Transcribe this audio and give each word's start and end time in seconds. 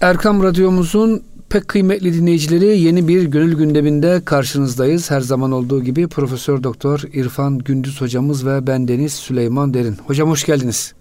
Erkam 0.00 0.42
Radyomuzun 0.42 1.22
pek 1.48 1.68
kıymetli 1.68 2.14
dinleyicileri 2.14 2.78
yeni 2.78 3.08
bir 3.08 3.22
gönül 3.22 3.54
gündeminde 3.56 4.22
karşınızdayız. 4.24 5.10
Her 5.10 5.20
zaman 5.20 5.52
olduğu 5.52 5.84
gibi 5.84 6.08
Profesör 6.08 6.62
Doktor 6.62 7.02
İrfan 7.12 7.58
Gündüz 7.58 8.00
hocamız 8.00 8.46
ve 8.46 8.66
ben 8.66 8.88
Deniz 8.88 9.12
Süleyman 9.12 9.74
Derin. 9.74 9.96
Hocam 10.06 10.30
hoş 10.30 10.44
geldiniz. 10.44 10.94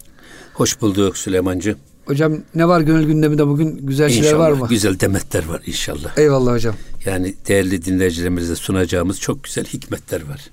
Hoş 0.54 0.82
bulduk 0.82 1.18
Süleymancı. 1.18 1.76
Hocam 2.06 2.38
ne 2.56 2.68
var 2.68 2.82
gönül 2.82 3.06
gündeminde 3.08 3.48
bugün 3.48 3.88
güzel 3.88 4.06
inşallah, 4.10 4.24
şeyler 4.24 4.38
var 4.40 4.52
mı? 4.52 4.68
Güzel 4.70 5.00
demetler 5.00 5.46
var 5.46 5.62
inşallah. 5.66 6.18
Eyvallah 6.18 6.54
hocam. 6.54 6.76
Yani 7.06 7.36
değerli 7.48 7.86
dinleyicilerimize 7.86 8.56
sunacağımız 8.56 9.20
çok 9.20 9.44
güzel 9.44 9.66
hikmetler 9.66 10.22
var. 10.22 10.50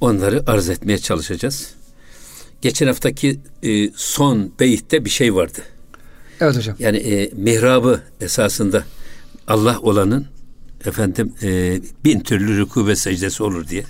Onları 0.00 0.42
arz 0.46 0.68
etmeye 0.68 0.98
çalışacağız. 0.98 1.70
Geçen 2.62 2.86
haftaki 2.86 3.40
e, 3.62 3.90
son 3.96 4.52
beyitte 4.60 5.04
bir 5.04 5.10
şey 5.10 5.34
vardı. 5.34 5.62
Evet 6.40 6.56
hocam. 6.56 6.76
Yani 6.78 6.96
e, 6.96 7.30
mihrabı 7.36 8.00
esasında 8.20 8.84
Allah 9.48 9.78
olanın 9.80 10.26
efendim 10.86 11.32
e, 11.42 11.80
bin 12.04 12.20
türlü 12.20 12.62
rükû 12.62 12.86
ve 12.86 12.96
secdesi 12.96 13.42
olur 13.42 13.68
diye. 13.68 13.84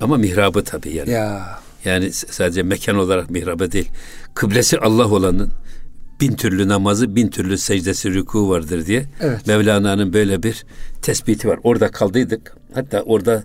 Ama 0.00 0.16
mihrabı 0.16 0.64
tabii 0.64 0.94
yani. 0.94 1.10
Ya. 1.10 1.58
Yani 1.84 2.12
sadece 2.12 2.62
mekan 2.62 2.96
olarak 2.96 3.30
mihrabı 3.30 3.72
değil. 3.72 3.88
Kıblesi 4.34 4.78
Allah 4.78 5.08
olanın 5.08 5.50
bin 6.20 6.36
türlü 6.36 6.68
namazı, 6.68 7.16
bin 7.16 7.28
türlü 7.28 7.58
secdesi, 7.58 8.08
rükû 8.08 8.48
vardır 8.48 8.86
diye. 8.86 9.06
Evet. 9.20 9.46
Mevlana'nın 9.46 10.12
böyle 10.12 10.42
bir 10.42 10.64
tespiti 11.02 11.48
var. 11.48 11.58
Orada 11.62 11.90
kaldıydık. 11.90 12.56
Hatta 12.74 13.02
orada 13.02 13.44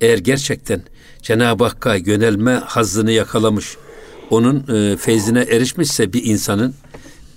eğer 0.00 0.18
gerçekten 0.18 0.82
Cenab-ı 1.22 1.64
Hakk'a 1.64 1.94
yönelme 1.94 2.52
hazzını 2.52 3.10
yakalamış, 3.10 3.76
onun 4.30 4.74
e, 4.74 4.96
feyzine 4.96 5.40
erişmişse 5.40 6.12
bir 6.12 6.24
insanın 6.24 6.74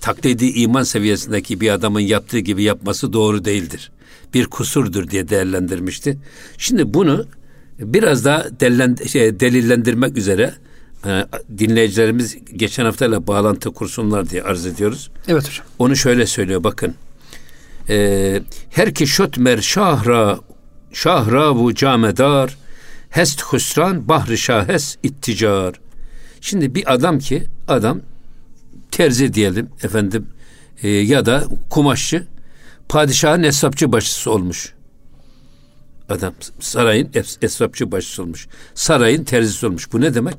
taklidi 0.01 0.45
iman 0.45 0.83
seviyesindeki 0.83 1.61
bir 1.61 1.69
adamın 1.69 1.99
yaptığı 1.99 2.39
gibi 2.39 2.63
yapması 2.63 3.13
doğru 3.13 3.45
değildir. 3.45 3.91
Bir 4.33 4.45
kusurdur 4.45 5.07
diye 5.07 5.29
değerlendirmişti. 5.29 6.17
Şimdi 6.57 6.93
bunu 6.93 7.25
biraz 7.79 8.25
daha 8.25 8.45
şey, 9.07 9.39
delillendirmek 9.39 10.17
üzere 10.17 10.53
e, 11.05 11.25
dinleyicilerimiz 11.57 12.37
geçen 12.55 12.85
haftayla 12.85 13.27
bağlantı 13.27 13.71
kursunlar 13.71 14.29
diye 14.29 14.43
arz 14.43 14.65
ediyoruz. 14.65 15.11
Evet 15.27 15.49
hocam. 15.49 15.65
Onu 15.79 15.95
şöyle 15.95 16.25
söylüyor 16.25 16.63
bakın. 16.63 16.95
E, 17.89 18.41
her 18.69 18.93
ki 18.93 19.07
şötmer 19.07 19.57
şahra 19.57 20.39
şahra 20.93 21.55
bu 21.55 21.73
camedar 21.75 22.57
hest 23.09 23.41
husran 23.41 24.07
bahri 24.07 24.37
şahes 24.37 24.97
itticar. 25.03 25.75
Şimdi 26.41 26.75
bir 26.75 26.93
adam 26.93 27.19
ki 27.19 27.43
adam 27.67 28.01
terzi 28.91 29.33
diyelim 29.33 29.69
efendim 29.83 30.27
e, 30.83 30.89
ya 30.89 31.25
da 31.25 31.43
kumaşçı 31.69 32.27
padişahın 32.89 33.43
hesapçı 33.43 33.91
başısı 33.91 34.31
olmuş. 34.31 34.73
Adam 36.09 36.33
sarayın 36.59 37.11
esrapçı 37.41 37.91
başısı 37.91 38.23
olmuş. 38.23 38.47
Sarayın 38.73 39.23
terzisi 39.23 39.67
olmuş. 39.67 39.93
Bu 39.93 40.01
ne 40.01 40.13
demek? 40.13 40.35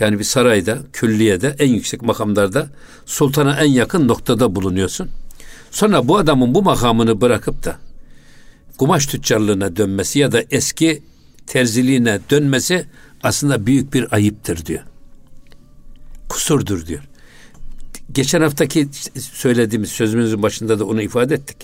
Yani 0.00 0.18
bir 0.18 0.24
sarayda, 0.24 0.78
külliyede, 0.92 1.56
en 1.58 1.68
yüksek 1.68 2.02
makamlarda 2.02 2.68
sultana 3.06 3.60
en 3.60 3.70
yakın 3.70 4.08
noktada 4.08 4.54
bulunuyorsun. 4.56 5.10
Sonra 5.70 6.08
bu 6.08 6.16
adamın 6.16 6.54
bu 6.54 6.62
makamını 6.62 7.20
bırakıp 7.20 7.64
da 7.64 7.76
kumaş 8.78 9.06
tüccarlığına 9.06 9.76
dönmesi 9.76 10.18
ya 10.18 10.32
da 10.32 10.42
eski 10.50 11.02
terziliğine 11.46 12.20
dönmesi 12.30 12.86
aslında 13.22 13.66
büyük 13.66 13.94
bir 13.94 14.14
ayıptır 14.14 14.66
diyor. 14.66 14.82
Kusurdur 16.28 16.86
diyor. 16.86 17.02
Geçen 18.12 18.40
haftaki 18.40 18.88
söylediğimiz 19.20 19.90
sözümüzün 19.90 20.42
başında 20.42 20.78
da 20.78 20.84
onu 20.84 21.02
ifade 21.02 21.34
ettik. 21.34 21.56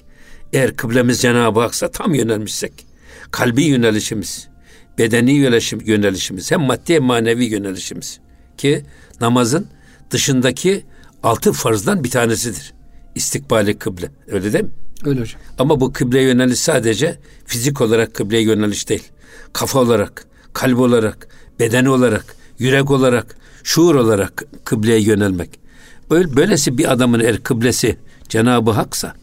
Eğer 0.53 0.77
kıblemiz 0.77 1.21
Cenab-ı 1.21 1.61
Hak'sa 1.61 1.91
tam 1.91 2.15
yönelmişsek, 2.15 2.73
kalbi 3.31 3.65
yönelişimiz, 3.65 4.49
bedeni 4.99 5.33
yönelişim, 5.33 5.81
yönelişimiz, 5.85 6.51
hem 6.51 6.61
maddi 6.61 6.95
hem 6.95 7.03
manevi 7.03 7.45
yönelişimiz 7.45 8.21
ki 8.59 8.85
namazın 9.21 9.67
dışındaki 10.11 10.85
altı 11.23 11.53
farzdan 11.53 12.05
bir 12.05 12.11
tanesidir. 12.11 12.75
İstikbali 13.15 13.79
kıble. 13.79 14.11
Öyle 14.29 14.53
değil 14.53 14.65
mi? 14.65 14.71
Öyle 15.05 15.21
hocam. 15.21 15.41
Ama 15.59 15.81
bu 15.81 15.93
kıble 15.93 16.21
yöneliş 16.21 16.59
sadece 16.59 17.19
fizik 17.47 17.81
olarak 17.81 18.15
kıbleye 18.15 18.43
yöneliş 18.43 18.89
değil. 18.89 19.05
Kafa 19.53 19.79
olarak, 19.79 20.27
kalp 20.53 20.79
olarak, 20.79 21.29
beden 21.61 21.85
olarak, 21.85 22.37
yürek 22.59 22.91
olarak, 22.91 23.37
şuur 23.65 23.95
olarak 23.95 24.45
kıbleye 24.65 25.01
yönelmek. 25.01 25.60
Böyle, 26.11 26.37
böylesi 26.37 26.79
bir 26.79 26.93
adamın 26.93 27.21
eğer 27.21 27.43
kıblesi 27.43 27.97
Cenab-ı 28.29 28.71
Hak'sa 28.71 29.15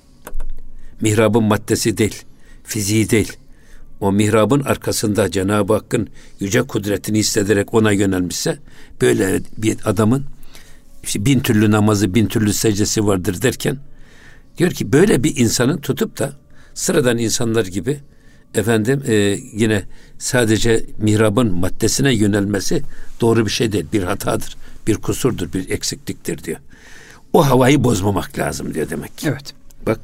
mihrabın 1.01 1.43
maddesi 1.43 1.97
değil, 1.97 2.23
fiziği 2.63 3.09
değil. 3.09 3.33
O 3.99 4.11
mihrabın 4.11 4.61
arkasında 4.61 5.31
Cenab-ı 5.31 5.73
Hakk'ın 5.73 6.09
yüce 6.39 6.61
kudretini 6.61 7.19
hissederek 7.19 7.73
ona 7.73 7.91
yönelmişse 7.91 8.59
böyle 9.01 9.41
bir 9.57 9.77
adamın 9.85 10.25
işte 11.03 11.25
bin 11.25 11.39
türlü 11.39 11.71
namazı, 11.71 12.13
bin 12.13 12.25
türlü 12.25 12.53
secdesi 12.53 13.05
vardır 13.07 13.41
derken 13.41 13.77
diyor 14.57 14.71
ki 14.71 14.93
böyle 14.93 15.23
bir 15.23 15.37
insanın 15.37 15.77
tutup 15.77 16.19
da 16.19 16.33
sıradan 16.73 17.17
insanlar 17.17 17.65
gibi 17.65 17.99
efendim 18.55 19.03
e, 19.07 19.13
yine 19.53 19.83
sadece 20.17 20.85
mihrabın 20.97 21.53
maddesine 21.53 22.13
yönelmesi 22.15 22.81
doğru 23.21 23.45
bir 23.45 23.51
şey 23.51 23.71
değil, 23.71 23.85
bir 23.93 24.03
hatadır, 24.03 24.57
bir 24.87 24.95
kusurdur, 24.95 25.53
bir 25.53 25.69
eksikliktir 25.69 26.43
diyor. 26.43 26.59
O 27.37 27.45
havayı 27.45 27.83
bozmamak 27.83 28.39
lazım 28.39 28.73
diyor 28.73 28.89
demek 28.89 29.17
ki. 29.17 29.27
Evet. 29.27 29.53
Bak 29.85 29.99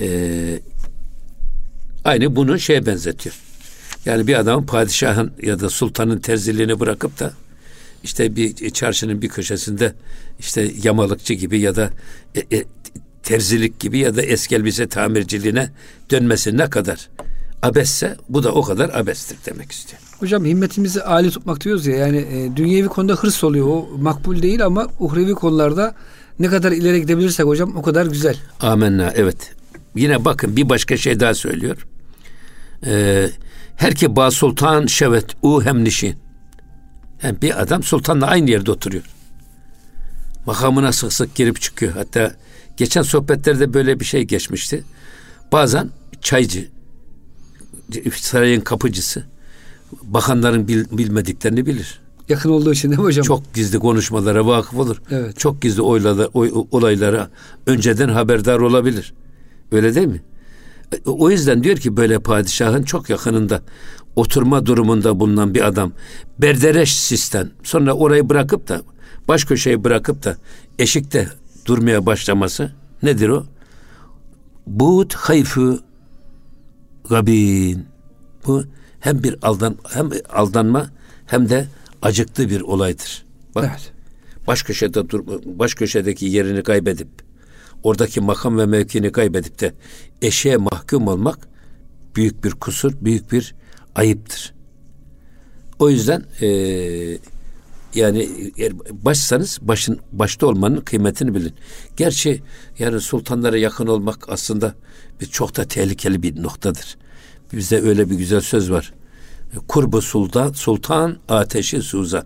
e, 0.00 0.60
aynı 2.04 2.36
bunu 2.36 2.58
şeye 2.58 2.86
benzetiyor. 2.86 3.34
Yani 4.04 4.26
bir 4.26 4.34
adam 4.34 4.66
padişahın 4.66 5.32
ya 5.42 5.60
da 5.60 5.70
sultanın 5.70 6.18
terziliğini 6.18 6.80
bırakıp 6.80 7.20
da 7.20 7.32
işte 8.02 8.36
bir 8.36 8.70
çarşının 8.70 9.22
bir 9.22 9.28
köşesinde 9.28 9.94
işte 10.38 10.70
yamalıkçı 10.82 11.34
gibi 11.34 11.60
ya 11.60 11.76
da 11.76 11.90
e, 12.34 12.56
e, 12.56 12.64
terzilik 13.22 13.80
gibi 13.80 13.98
ya 13.98 14.16
da 14.16 14.22
eski 14.22 14.56
elbise 14.56 14.88
tamirciliğine 14.88 15.70
dönmesi 16.10 16.56
ne 16.56 16.70
kadar 16.70 17.08
abesse 17.62 18.16
bu 18.28 18.42
da 18.42 18.52
o 18.52 18.62
kadar 18.62 18.88
abestir 18.88 19.38
demek 19.46 19.72
istiyor. 19.72 20.02
Hocam 20.18 20.44
himmetimizi 20.44 21.02
âli 21.02 21.30
tutmak 21.30 21.64
diyoruz 21.64 21.86
ya 21.86 21.96
yani 21.96 22.16
e, 22.16 22.56
dünyevi 22.56 22.88
konuda 22.88 23.14
hırs 23.14 23.44
oluyor 23.44 23.66
o 23.66 23.88
makbul 23.98 24.42
değil 24.42 24.64
ama 24.64 24.86
uhrevi 24.98 25.34
konularda 25.34 25.94
ne 26.38 26.48
kadar 26.48 26.72
ileri 26.72 27.00
gidebilirsek 27.00 27.46
hocam 27.46 27.76
o 27.76 27.82
kadar 27.82 28.06
güzel. 28.06 28.36
Amenna 28.60 29.12
evet. 29.14 29.54
Yine 29.94 30.24
bakın 30.24 30.56
bir 30.56 30.68
başka 30.68 30.96
şey 30.96 31.20
daha 31.20 31.34
söylüyor. 31.34 31.86
Ee, 32.86 33.28
her 33.76 34.16
ba 34.16 34.30
sultan 34.30 34.86
şevet 34.86 35.26
u 35.42 35.64
hem 35.64 35.84
nişin. 35.84 36.16
Yani 37.22 37.42
bir 37.42 37.62
adam 37.62 37.82
sultanla 37.82 38.26
aynı 38.26 38.50
yerde 38.50 38.70
oturuyor. 38.70 39.04
Makamına 40.46 40.92
sık 40.92 41.12
sık 41.12 41.34
girip 41.34 41.60
çıkıyor. 41.60 41.92
Hatta 41.92 42.34
geçen 42.76 43.02
sohbetlerde 43.02 43.74
böyle 43.74 44.00
bir 44.00 44.04
şey 44.04 44.22
geçmişti. 44.22 44.84
Bazen 45.52 45.90
çaycı, 46.20 46.68
sarayın 48.14 48.60
kapıcısı, 48.60 49.26
bakanların 50.02 50.68
bil, 50.68 50.84
bilmediklerini 50.90 51.66
bilir. 51.66 52.00
Yakın 52.28 52.50
olduğu 52.50 52.72
için 52.72 52.90
değil 52.90 53.00
mi 53.00 53.04
hocam? 53.04 53.24
Çok 53.24 53.54
gizli 53.54 53.78
konuşmalara 53.78 54.46
vakıf 54.46 54.74
olur. 54.74 55.02
Evet. 55.10 55.38
Çok 55.38 55.62
gizli 55.62 55.82
oylara, 55.82 56.26
oy, 56.26 56.52
olaylara 56.70 57.30
önceden 57.66 58.08
haberdar 58.08 58.58
olabilir. 58.58 59.14
Öyle 59.72 59.94
değil 59.94 60.06
mi? 60.06 60.22
O 61.06 61.30
yüzden 61.30 61.64
diyor 61.64 61.76
ki 61.76 61.96
böyle 61.96 62.18
padişahın 62.18 62.82
çok 62.82 63.10
yakınında 63.10 63.62
oturma 64.16 64.66
durumunda 64.66 65.20
bulunan 65.20 65.54
bir 65.54 65.66
adam 65.66 65.92
berdereş 66.38 66.96
sistem 66.96 67.50
sonra 67.62 67.92
orayı 67.92 68.28
bırakıp 68.28 68.68
da 68.68 68.82
baş 69.28 69.44
köşeyi 69.44 69.84
bırakıp 69.84 70.24
da 70.24 70.36
eşikte 70.78 71.28
durmaya 71.66 72.06
başlaması 72.06 72.72
nedir 73.02 73.28
o? 73.28 73.44
Buğut 74.66 75.14
hayfı 75.14 75.80
gabin. 77.08 77.86
Bu 78.46 78.64
hem 79.00 79.22
bir 79.22 79.36
aldan 79.42 79.76
hem 79.88 80.10
aldanma 80.32 80.86
hem 81.26 81.48
de 81.48 81.66
acıklı 82.02 82.50
bir 82.50 82.60
olaydır. 82.60 83.24
Bak. 83.54 83.64
Evet. 83.70 83.92
Baş 84.46 84.62
köşede 84.62 85.08
dur 85.08 85.26
baş 85.44 85.74
köşedeki 85.74 86.26
yerini 86.26 86.62
kaybedip 86.62 87.08
oradaki 87.82 88.20
makam 88.20 88.58
ve 88.58 88.66
mevkini 88.66 89.12
kaybedip 89.12 89.60
de 89.60 89.74
eşeğe 90.22 90.56
mahkum 90.56 91.08
olmak 91.08 91.48
büyük 92.16 92.44
bir 92.44 92.50
kusur, 92.50 92.92
büyük 93.00 93.32
bir 93.32 93.54
ayıptır. 93.94 94.54
O 95.78 95.90
yüzden 95.90 96.24
e, 96.40 96.48
yani 97.94 98.28
eğer 98.56 98.72
başsanız 98.90 99.58
başın 99.62 100.00
başta 100.12 100.46
olmanın 100.46 100.80
kıymetini 100.80 101.34
bilin. 101.34 101.54
Gerçi 101.96 102.42
yani 102.78 103.00
sultanlara 103.00 103.56
yakın 103.56 103.86
olmak 103.86 104.28
aslında 104.28 104.74
bir 105.20 105.26
çok 105.26 105.56
da 105.56 105.64
tehlikeli 105.64 106.22
bir 106.22 106.42
noktadır. 106.42 106.96
Bizde 107.52 107.80
öyle 107.80 108.10
bir 108.10 108.14
güzel 108.14 108.40
söz 108.40 108.70
var. 108.70 108.94
Kurbu 109.68 110.02
sultan, 110.02 110.52
sultan 110.52 111.16
ateşi 111.28 111.82
suzan. 111.82 112.24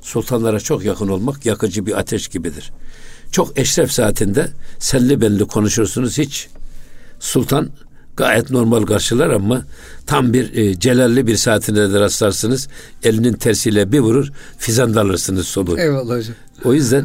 Sultanlara 0.00 0.60
çok 0.60 0.84
yakın 0.84 1.08
olmak 1.08 1.46
yakıcı 1.46 1.86
bir 1.86 1.98
ateş 1.98 2.28
gibidir. 2.28 2.72
Çok 3.32 3.58
eşref 3.58 3.92
saatinde 3.92 4.48
selli 4.78 5.20
belli 5.20 5.44
konuşursunuz 5.44 6.18
hiç. 6.18 6.48
Sultan 7.20 7.70
gayet 8.16 8.50
normal 8.50 8.82
karşılar 8.82 9.30
ama 9.30 9.62
tam 10.06 10.32
bir 10.32 10.54
e, 10.54 10.78
celalli 10.78 11.26
bir 11.26 11.36
saatinde 11.36 11.92
de 11.92 12.00
rastlarsınız. 12.00 12.68
Elinin 13.02 13.32
tersiyle 13.32 13.92
bir 13.92 14.00
vurur 14.00 14.32
fizan 14.58 14.94
alırsınız 14.94 15.46
soluğu. 15.46 15.78
Eyvallah 15.78 16.16
hocam. 16.16 16.34
O 16.64 16.74
yüzden 16.74 17.04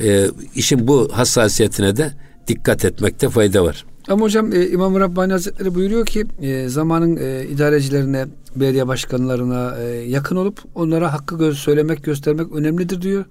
e, 0.00 0.26
işin 0.54 0.88
bu 0.88 1.10
hassasiyetine 1.12 1.96
de 1.96 2.12
dikkat 2.48 2.84
etmekte 2.84 3.28
fayda 3.28 3.64
var. 3.64 3.84
Ama 4.08 4.22
hocam 4.22 4.52
e, 4.52 4.68
İmam 4.68 5.00
Rabbani 5.00 5.32
Hazretleri 5.32 5.74
buyuruyor 5.74 6.06
ki 6.06 6.26
e, 6.40 6.68
zamanın 6.68 7.16
e, 7.16 7.46
idarecilerine, 7.46 8.26
belediye 8.56 8.88
başkanlarına 8.88 9.76
e, 9.78 9.84
yakın 9.84 10.36
olup 10.36 10.60
onlara 10.74 11.12
hakkı 11.12 11.38
göz 11.38 11.58
söylemek, 11.58 12.04
göstermek 12.04 12.52
önemlidir 12.52 13.02
diyor. 13.02 13.24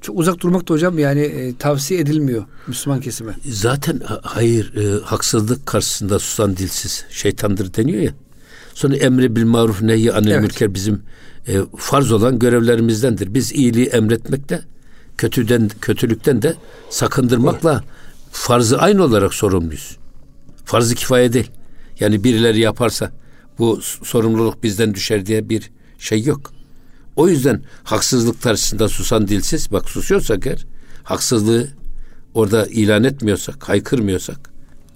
Çok 0.00 0.18
uzak 0.18 0.40
durmak 0.40 0.68
da 0.68 0.74
hocam 0.74 0.98
yani 0.98 1.20
e, 1.20 1.56
tavsiye 1.56 2.00
edilmiyor 2.00 2.44
Müslüman 2.66 3.00
kesime. 3.00 3.32
Zaten 3.44 4.00
hayır 4.22 4.74
e, 4.76 5.00
haksızlık 5.04 5.66
karşısında 5.66 6.18
susan 6.18 6.56
dilsiz 6.56 7.04
şeytandır 7.10 7.74
deniyor 7.74 8.02
ya. 8.02 8.10
Sonra 8.74 8.96
emri 8.96 9.36
bil 9.36 9.44
maruf 9.44 9.82
nehi 9.82 10.12
anil 10.12 10.30
evet. 10.30 10.42
mülker 10.42 10.74
bizim 10.74 11.02
e, 11.48 11.58
farz 11.76 12.12
olan 12.12 12.38
görevlerimizdendir. 12.38 13.34
Biz 13.34 13.52
iyiliği 13.52 13.86
emretmekle 13.86 14.62
kötüden 15.18 15.70
kötülükten 15.80 16.42
de 16.42 16.54
sakındırmakla 16.90 17.84
farzı 18.32 18.78
aynı 18.78 19.04
olarak 19.04 19.34
sorumluyuz. 19.34 19.96
Farzı 20.66 20.94
kifaye 20.94 21.32
değil. 21.32 21.50
Yani 22.00 22.24
birileri 22.24 22.60
yaparsa 22.60 23.10
bu 23.58 23.80
sorumluluk 23.82 24.62
bizden 24.62 24.94
düşer 24.94 25.26
diye 25.26 25.48
bir 25.48 25.70
şey 25.98 26.24
yok. 26.24 26.52
O 27.16 27.28
yüzden 27.28 27.62
haksızlık 27.84 28.42
karşısında 28.42 28.88
susan 28.88 29.28
dilsiz, 29.28 29.72
bak 29.72 29.90
susuyorsak 29.90 30.46
eğer, 30.46 30.66
haksızlığı 31.02 31.68
orada 32.34 32.66
ilan 32.66 33.04
etmiyorsak, 33.04 33.68
haykırmıyorsak, 33.68 34.50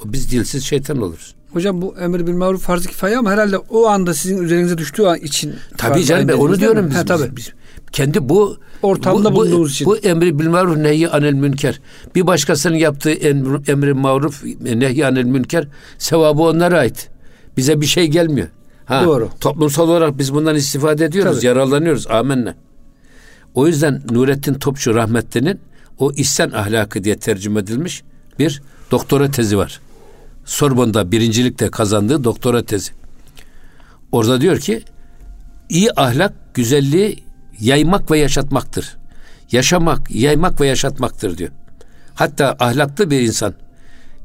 o 0.05 0.13
biz 0.13 0.31
dilsiz 0.31 0.65
şeytan 0.65 1.03
oluruz. 1.03 1.35
Hocam 1.53 1.83
bu 1.83 1.97
emir 1.99 2.27
bil 2.27 2.33
maruf 2.33 2.63
farz-ı 2.63 2.89
kifaye 2.89 3.19
ama 3.19 3.31
herhalde 3.31 3.59
o 3.59 3.87
anda 3.87 4.15
sizin 4.15 4.43
üzerinize 4.43 4.79
düştüğü 4.79 5.03
an 5.03 5.19
için 5.19 5.55
Tabii 5.79 6.05
canım 6.05 6.29
ben 6.29 6.33
onu 6.33 6.61
diyorum 6.61 6.87
biz, 6.91 6.97
ha, 6.97 7.05
tabii. 7.05 7.37
biz, 7.37 7.53
kendi 7.93 8.29
bu 8.29 8.57
ortamda 8.83 9.33
bu, 9.33 9.37
bulunduğumuz 9.37 9.73
için. 9.73 9.87
Bu 9.87 9.97
emri 9.97 10.39
bil 10.39 10.49
maruf 10.49 10.77
nehi 10.77 11.09
anil 11.09 11.33
münker. 11.33 11.81
Bir 12.15 12.27
başkasının 12.27 12.77
yaptığı 12.77 13.11
emri, 13.11 13.71
emri 13.71 13.95
maruf 13.95 14.45
nehi 14.61 15.07
anil 15.07 15.25
münker 15.25 15.69
sevabı 15.99 16.43
onlara 16.43 16.79
ait. 16.79 17.09
Bize 17.57 17.81
bir 17.81 17.87
şey 17.87 18.07
gelmiyor. 18.07 18.49
Ha, 18.85 19.05
Doğru. 19.05 19.29
Toplumsal 19.41 19.89
olarak 19.89 20.19
biz 20.19 20.35
bundan 20.35 20.57
istifade 20.57 21.05
ediyoruz, 21.05 21.37
Tabii. 21.37 21.47
yararlanıyoruz. 21.47 22.07
Amenna. 22.07 22.55
O 23.55 23.67
yüzden 23.67 24.03
Nurettin 24.11 24.55
Topçu 24.55 24.95
rahmetlinin 24.95 25.61
o 25.99 26.13
ihsan 26.13 26.51
ahlakı 26.51 27.05
diye 27.05 27.17
tercüme 27.17 27.61
edilmiş 27.61 28.03
bir 28.39 28.63
doktora 28.91 29.31
tezi 29.31 29.59
var. 29.59 29.81
Sorbon'da 30.45 31.13
birincilikte 31.13 31.71
kazandığı 31.71 32.25
doktora 32.25 32.63
tezi. 32.63 32.93
Orada 34.13 34.41
diyor 34.41 34.59
ki 34.59 34.83
iyi 35.69 35.93
ahlak 35.97 36.55
güzelliği 36.55 37.25
yaymak 37.61 38.11
ve 38.11 38.19
yaşatmaktır. 38.19 38.97
Yaşamak, 39.53 40.11
yaymak 40.11 40.61
ve 40.61 40.67
yaşatmaktır 40.67 41.39
diyor. 41.39 41.51
Hatta 42.15 42.57
ahlaklı 42.59 43.11
bir 43.11 43.21
insan 43.21 43.55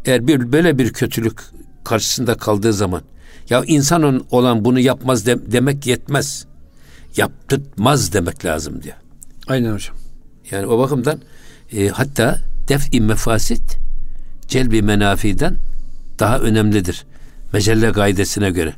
eğer 0.06 0.28
bir 0.28 0.52
böyle 0.52 0.78
bir 0.78 0.94
kötülük 0.94 1.42
karşısında 1.84 2.36
kaldığı 2.36 2.74
zaman 2.74 3.02
ya 3.50 3.64
insan 3.68 4.26
olan 4.32 4.66
bunu 4.66 4.80
yapmaz 4.80 5.26
de, 5.26 5.52
demek 5.52 5.88
yetmez. 5.88 6.46
Yaptırtmaz 7.18 8.14
demek 8.14 8.46
lazım 8.46 8.84
diyor. 8.84 8.96
Aynen 9.48 9.74
hocam. 9.74 9.96
Yani 10.52 10.66
o 10.68 10.80
bakımdan 10.80 11.20
e, 11.72 11.88
hatta 11.88 12.38
def-i 12.68 13.02
mefasit 13.02 13.78
celbi 14.48 14.82
menafiden 14.82 15.58
daha 16.20 16.40
önemlidir. 16.40 17.06
Mecelle 17.54 17.90
gaidesine 17.90 18.52
göre. 18.52 18.74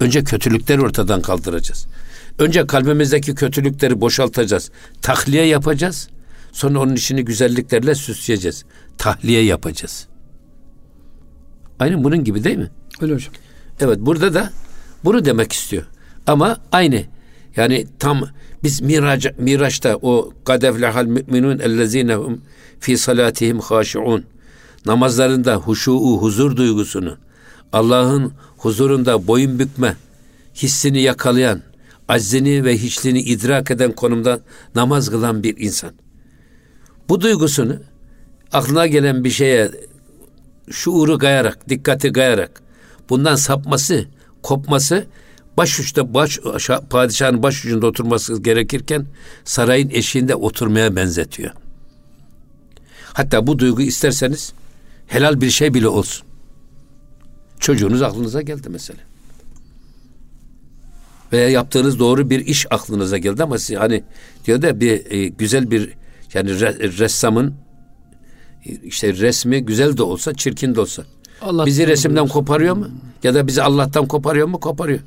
Önce 0.00 0.24
kötülükleri 0.24 0.80
ortadan 0.80 1.22
kaldıracağız. 1.22 1.86
Önce 2.38 2.66
kalbimizdeki 2.66 3.34
kötülükleri 3.34 4.00
boşaltacağız. 4.00 4.70
Tahliye 5.02 5.44
yapacağız. 5.44 6.08
Sonra 6.52 6.80
onun 6.80 6.94
işini 6.94 7.24
güzelliklerle 7.24 7.94
süsleyeceğiz. 7.94 8.64
Tahliye 8.98 9.44
yapacağız. 9.44 10.06
Aynı 11.78 12.04
bunun 12.04 12.24
gibi 12.24 12.44
değil 12.44 12.58
mi? 12.58 12.70
Öyle 13.00 13.14
hocam. 13.14 13.34
Evet 13.80 13.98
burada 14.00 14.34
da 14.34 14.50
bunu 15.04 15.24
demek 15.24 15.52
istiyor. 15.52 15.86
Ama 16.26 16.56
aynı. 16.72 17.02
Yani 17.56 17.86
tam 17.98 18.28
biz 18.62 18.80
Miraç, 18.80 19.26
Miraç'ta 19.38 19.96
o 20.02 20.32
kadevlehal 20.44 21.04
müminun 21.04 21.58
ellezinehum 21.58 22.40
fi 22.80 22.98
salatihim 22.98 23.60
haşiun 23.60 24.24
namazlarında 24.86 25.54
huşuu, 25.54 26.22
huzur 26.22 26.56
duygusunu 26.56 27.16
Allah'ın 27.72 28.32
huzurunda 28.56 29.26
boyun 29.26 29.58
bükme 29.58 29.96
hissini 30.54 31.00
yakalayan, 31.00 31.62
aczini 32.08 32.64
ve 32.64 32.78
hiçliğini 32.78 33.20
idrak 33.20 33.70
eden 33.70 33.92
konumda 33.92 34.40
namaz 34.74 35.10
kılan 35.10 35.42
bir 35.42 35.56
insan. 35.58 35.92
Bu 37.08 37.20
duygusunu 37.20 37.76
aklına 38.52 38.86
gelen 38.86 39.24
bir 39.24 39.30
şeye 39.30 39.70
şuuru 40.70 41.18
gayarak, 41.18 41.68
dikkati 41.68 42.08
gayarak 42.08 42.62
bundan 43.08 43.36
sapması, 43.36 44.04
kopması 44.42 45.06
başuçta 45.56 46.14
baş 46.14 46.38
padişahın 46.90 47.42
başucunda 47.42 47.86
oturması 47.86 48.42
gerekirken 48.42 49.06
sarayın 49.44 49.90
eşiğinde 49.90 50.34
oturmaya 50.34 50.96
benzetiyor. 50.96 51.50
Hatta 53.12 53.46
bu 53.46 53.58
duygu 53.58 53.82
isterseniz 53.82 54.52
helal 55.06 55.40
bir 55.40 55.50
şey 55.50 55.74
bile 55.74 55.88
olsun. 55.88 56.26
Çocuğunuz 57.60 58.02
aklınıza 58.02 58.42
geldi 58.42 58.68
mesela. 58.68 59.00
Veya 61.32 61.48
yaptığınız 61.48 61.98
doğru 61.98 62.30
bir 62.30 62.46
iş 62.46 62.66
aklınıza 62.70 63.18
geldi 63.18 63.42
ama 63.42 63.58
siz 63.58 63.76
hani 63.76 64.02
diyor 64.44 64.62
da 64.62 64.80
bir 64.80 65.10
e, 65.10 65.28
güzel 65.28 65.70
bir 65.70 65.92
yani 66.34 66.60
re, 66.60 66.74
ressamın 66.98 67.54
e, 68.66 68.72
işte 68.84 69.12
resmi 69.12 69.60
güzel 69.64 69.96
de 69.96 70.02
olsa 70.02 70.34
çirkin 70.34 70.74
de 70.74 70.80
olsa 70.80 71.04
Allah 71.42 71.66
bizi 71.66 71.86
resimden 71.86 72.20
olsun. 72.20 72.32
koparıyor 72.32 72.76
mu? 72.76 72.88
Ya 73.22 73.34
da 73.34 73.46
bizi 73.46 73.62
Allah'tan 73.62 74.06
koparıyor 74.06 74.46
mu? 74.46 74.60
Koparıyor. 74.60 75.00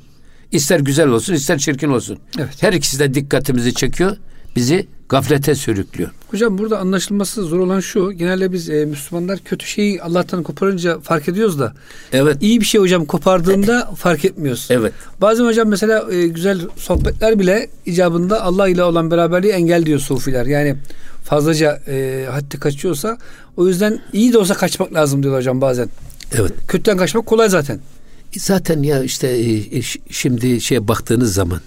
İster 0.52 0.80
güzel 0.80 1.08
olsun, 1.08 1.34
ister 1.34 1.58
çirkin 1.58 1.88
olsun. 1.88 2.18
Evet. 2.38 2.62
Her 2.62 2.72
ikisi 2.72 2.98
de 2.98 3.14
dikkatimizi 3.14 3.74
çekiyor. 3.74 4.16
Bizi 4.56 4.86
gaflete 5.08 5.54
sürüklüyor. 5.54 6.10
Hocam 6.30 6.58
burada 6.58 6.78
anlaşılması 6.78 7.42
zor 7.42 7.58
olan 7.58 7.80
şu. 7.80 8.12
Genelde 8.12 8.52
biz 8.52 8.70
e, 8.70 8.84
Müslümanlar 8.84 9.38
kötü 9.38 9.66
şeyi 9.66 10.02
Allah'tan 10.02 10.42
koparınca 10.42 11.00
fark 11.00 11.28
ediyoruz 11.28 11.58
da. 11.58 11.74
Evet. 12.12 12.36
İyi 12.40 12.60
bir 12.60 12.64
şey 12.64 12.80
hocam 12.80 13.04
kopardığında 13.04 13.90
fark 13.96 14.24
etmiyoruz. 14.24 14.68
Evet. 14.70 14.92
Bazen 15.20 15.44
hocam 15.44 15.68
mesela 15.68 16.12
e, 16.12 16.26
güzel 16.26 16.60
sohbetler 16.76 17.38
bile 17.38 17.68
icabında 17.86 18.42
Allah 18.42 18.68
ile 18.68 18.84
olan 18.84 19.10
beraberliği 19.10 19.52
engel 19.52 19.86
diyor 19.86 20.00
sufiler. 20.00 20.46
Yani 20.46 20.76
fazlaca 21.24 21.80
e, 21.88 22.26
haddi 22.30 22.60
kaçıyorsa 22.60 23.18
o 23.56 23.68
yüzden 23.68 24.00
iyi 24.12 24.32
de 24.32 24.38
olsa 24.38 24.54
kaçmak 24.54 24.94
lazım 24.94 25.22
diyor 25.22 25.36
hocam 25.36 25.60
bazen. 25.60 25.88
Evet. 26.38 26.52
Kötüden 26.68 26.96
kaçmak 26.96 27.26
kolay 27.26 27.48
zaten. 27.48 27.80
Zaten 28.36 28.82
ya 28.82 29.02
işte 29.02 29.28
e, 29.28 29.82
şimdi 30.10 30.60
şeye 30.60 30.88
baktığınız 30.88 31.34
zaman 31.34 31.60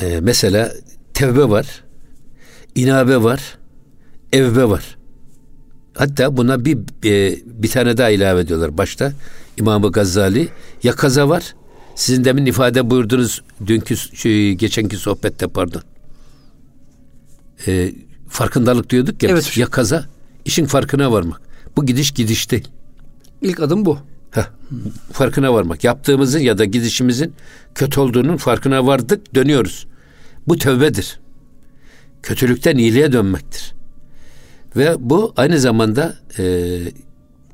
e, 0.00 0.20
mesela 0.20 0.72
tevbe 1.14 1.48
var, 1.48 1.84
inabe 2.74 3.22
var, 3.22 3.58
evbe 4.32 4.68
var. 4.68 4.96
Hatta 5.94 6.36
buna 6.36 6.64
bir 6.64 6.78
e, 7.04 7.38
bir 7.46 7.68
tane 7.68 7.96
daha 7.96 8.10
ilave 8.10 8.40
ediyorlar 8.40 8.78
başta. 8.78 9.12
İmam-ı 9.56 9.92
Gazali 9.92 10.48
ya 10.82 10.92
kaza 10.92 11.28
var. 11.28 11.54
Sizin 11.94 12.24
demin 12.24 12.46
ifade 12.46 12.90
buyurdunuz 12.90 13.42
dünkü 13.66 13.96
şey, 13.96 14.54
geçenki 14.54 14.96
sohbette 14.96 15.46
pardon. 15.46 15.82
E, 17.66 17.92
farkındalık 18.28 18.90
diyorduk 18.90 19.22
ya 19.22 19.30
evet. 19.30 19.56
ya 19.56 19.66
kaza 19.66 20.04
işin 20.44 20.66
farkına 20.66 21.12
varmak. 21.12 21.40
Bu 21.76 21.86
gidiş 21.86 22.10
gidiş 22.10 22.50
değil. 22.50 22.68
İlk 23.42 23.60
adım 23.60 23.84
bu. 23.84 23.98
Heh, 24.30 24.50
farkına 25.12 25.54
varmak. 25.54 25.84
Yaptığımızın 25.84 26.38
ya 26.38 26.58
da 26.58 26.64
gidişimizin 26.64 27.34
kötü 27.74 28.00
olduğunun 28.00 28.36
farkına 28.36 28.86
vardık, 28.86 29.34
dönüyoruz. 29.34 29.86
Bu 30.50 30.58
tövbedir. 30.58 31.20
Kötülükten 32.22 32.76
iyiliğe 32.76 33.12
dönmektir. 33.12 33.72
Ve 34.76 34.94
bu 34.98 35.32
aynı 35.36 35.58
zamanda 35.58 36.14
e, 36.38 36.78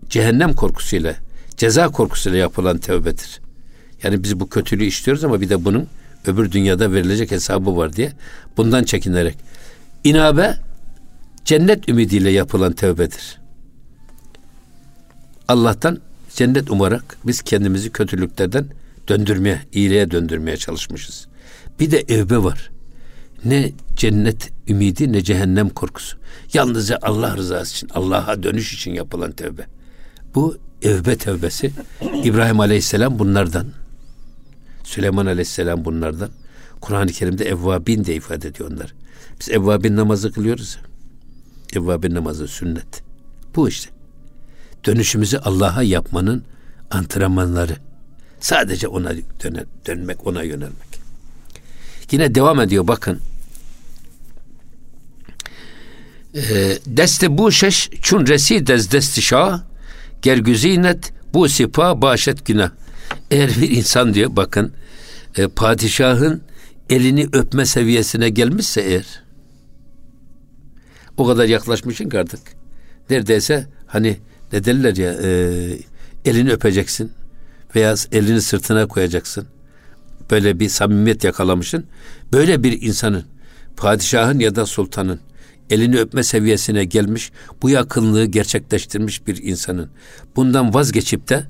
cehennem 0.08 0.52
korkusuyla, 0.52 1.14
ceza 1.56 1.88
korkusuyla 1.88 2.38
yapılan 2.38 2.78
tövbedir. 2.78 3.40
Yani 4.02 4.22
biz 4.22 4.40
bu 4.40 4.48
kötülüğü 4.48 4.84
işliyoruz 4.84 5.24
ama 5.24 5.40
bir 5.40 5.48
de 5.48 5.64
bunun 5.64 5.88
öbür 6.26 6.52
dünyada 6.52 6.92
verilecek 6.92 7.30
hesabı 7.30 7.76
var 7.76 7.92
diye 7.92 8.12
bundan 8.56 8.84
çekinerek. 8.84 9.38
İnabe 10.04 10.54
cennet 11.44 11.88
ümidiyle 11.88 12.30
yapılan 12.30 12.72
tövbedir. 12.72 13.38
Allah'tan 15.48 15.98
cennet 16.34 16.70
umarak 16.70 17.18
biz 17.24 17.42
kendimizi 17.42 17.92
kötülüklerden 17.92 18.66
döndürmeye, 19.08 19.60
iyiliğe 19.72 20.10
döndürmeye 20.10 20.56
çalışmışız. 20.56 21.26
Bir 21.80 21.90
de 21.90 22.04
evbe 22.08 22.42
var. 22.42 22.75
Ne 23.48 23.72
cennet 23.96 24.52
ümidi 24.68 25.12
ne 25.12 25.24
cehennem 25.24 25.68
korkusu. 25.68 26.16
Yalnızca 26.52 26.98
Allah 27.02 27.36
rızası 27.36 27.74
için, 27.74 27.88
Allah'a 27.94 28.42
dönüş 28.42 28.74
için 28.74 28.90
yapılan 28.90 29.32
tevbe. 29.32 29.66
Bu 30.34 30.58
evbe 30.82 31.16
tevbesi. 31.16 31.72
İbrahim 32.24 32.60
Aleyhisselam 32.60 33.18
bunlardan. 33.18 33.66
Süleyman 34.84 35.26
Aleyhisselam 35.26 35.84
bunlardan. 35.84 36.30
Kur'an-ı 36.80 37.12
Kerim'de 37.12 37.44
evvabin 37.44 38.04
de 38.04 38.14
ifade 38.14 38.48
ediyor 38.48 38.70
onlar. 38.70 38.94
Biz 39.40 39.50
evvabin 39.50 39.96
namazı 39.96 40.32
kılıyoruz. 40.32 40.78
Evvabin 41.72 42.14
namazı 42.14 42.48
sünnet. 42.48 43.02
Bu 43.56 43.68
işte. 43.68 43.90
Dönüşümüzü 44.86 45.38
Allah'a 45.38 45.82
yapmanın 45.82 46.44
antrenmanları. 46.90 47.76
Sadece 48.40 48.88
ona 48.88 49.12
dönmek, 49.86 50.26
ona 50.26 50.42
yönelmek. 50.42 51.00
Yine 52.10 52.34
devam 52.34 52.60
ediyor 52.60 52.88
bakın. 52.88 53.20
Ee, 55.28 56.25
deste 56.86 57.38
bu 57.38 57.52
şeş 57.52 57.90
çun 58.02 58.26
resi 58.26 58.66
dez 58.66 58.92
desti 58.92 59.22
şah 59.22 59.60
gergüzinet 60.22 61.12
bu 61.34 61.48
sipa 61.48 62.02
başet 62.02 62.46
günah. 62.46 62.70
Eğer 63.30 63.50
bir 63.60 63.70
insan 63.70 64.14
diyor 64.14 64.30
bakın 64.36 64.72
e, 65.36 65.48
padişahın 65.48 66.42
elini 66.90 67.28
öpme 67.32 67.66
seviyesine 67.66 68.28
gelmişse 68.28 68.80
eğer 68.80 69.22
o 71.16 71.26
kadar 71.26 71.44
yaklaşmışsın 71.44 72.08
ki 72.08 72.18
artık 72.18 72.40
neredeyse 73.10 73.66
hani 73.86 74.16
ne 74.52 74.64
derler 74.64 74.96
ya 74.96 75.12
e, 75.12 75.30
elini 76.24 76.52
öpeceksin 76.52 77.12
veya 77.76 77.94
elini 78.12 78.42
sırtına 78.42 78.86
koyacaksın. 78.86 79.46
Böyle 80.30 80.60
bir 80.60 80.68
samimiyet 80.68 81.24
yakalamışsın. 81.24 81.86
Böyle 82.32 82.62
bir 82.62 82.82
insanın 82.82 83.24
padişahın 83.76 84.38
ya 84.38 84.54
da 84.54 84.66
sultanın 84.66 85.20
elini 85.70 85.98
öpme 85.98 86.22
seviyesine 86.22 86.84
gelmiş, 86.84 87.32
bu 87.62 87.70
yakınlığı 87.70 88.24
gerçekleştirmiş 88.24 89.26
bir 89.26 89.42
insanın 89.42 89.90
bundan 90.36 90.74
vazgeçip 90.74 91.28
de 91.28 91.44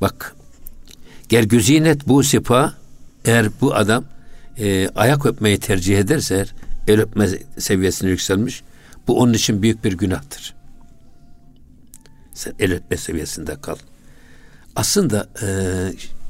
bak 0.00 0.36
gergüzinet 1.28 2.08
bu 2.08 2.22
sipa 2.22 2.74
eğer 3.24 3.48
bu 3.60 3.74
adam 3.74 4.04
e, 4.58 4.88
ayak 4.88 5.26
öpmeyi 5.26 5.58
tercih 5.58 5.98
ederse 5.98 6.34
eğer 6.34 6.54
el 6.88 7.00
öpme 7.00 7.28
seviyesine 7.58 8.10
yükselmiş 8.10 8.62
bu 9.08 9.20
onun 9.20 9.32
için 9.32 9.62
büyük 9.62 9.84
bir 9.84 9.92
günahtır. 9.92 10.54
Sen 12.34 12.54
el 12.58 12.72
öpme 12.72 12.96
seviyesinde 12.96 13.60
kal. 13.60 13.76
Aslında 14.76 15.28
e, 15.42 15.48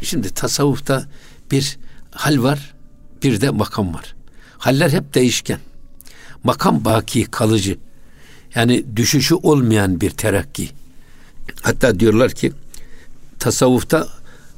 şimdi 0.03 0.35
tasavvufta 0.35 1.07
bir 1.51 1.79
hal 2.11 2.43
var, 2.43 2.75
bir 3.23 3.41
de 3.41 3.51
makam 3.51 3.95
var. 3.95 4.15
Haller 4.59 4.91
hep 4.91 5.15
değişken. 5.15 5.59
Makam 6.45 6.85
baki, 6.85 7.25
kalıcı. 7.25 7.79
Yani 8.55 8.85
düşüşü 8.97 9.35
olmayan 9.35 10.01
bir 10.01 10.11
terakki. 10.11 10.71
Hatta 11.63 12.01
diyorlar 12.01 12.31
ki 12.31 12.53
tasavvufta 13.39 14.09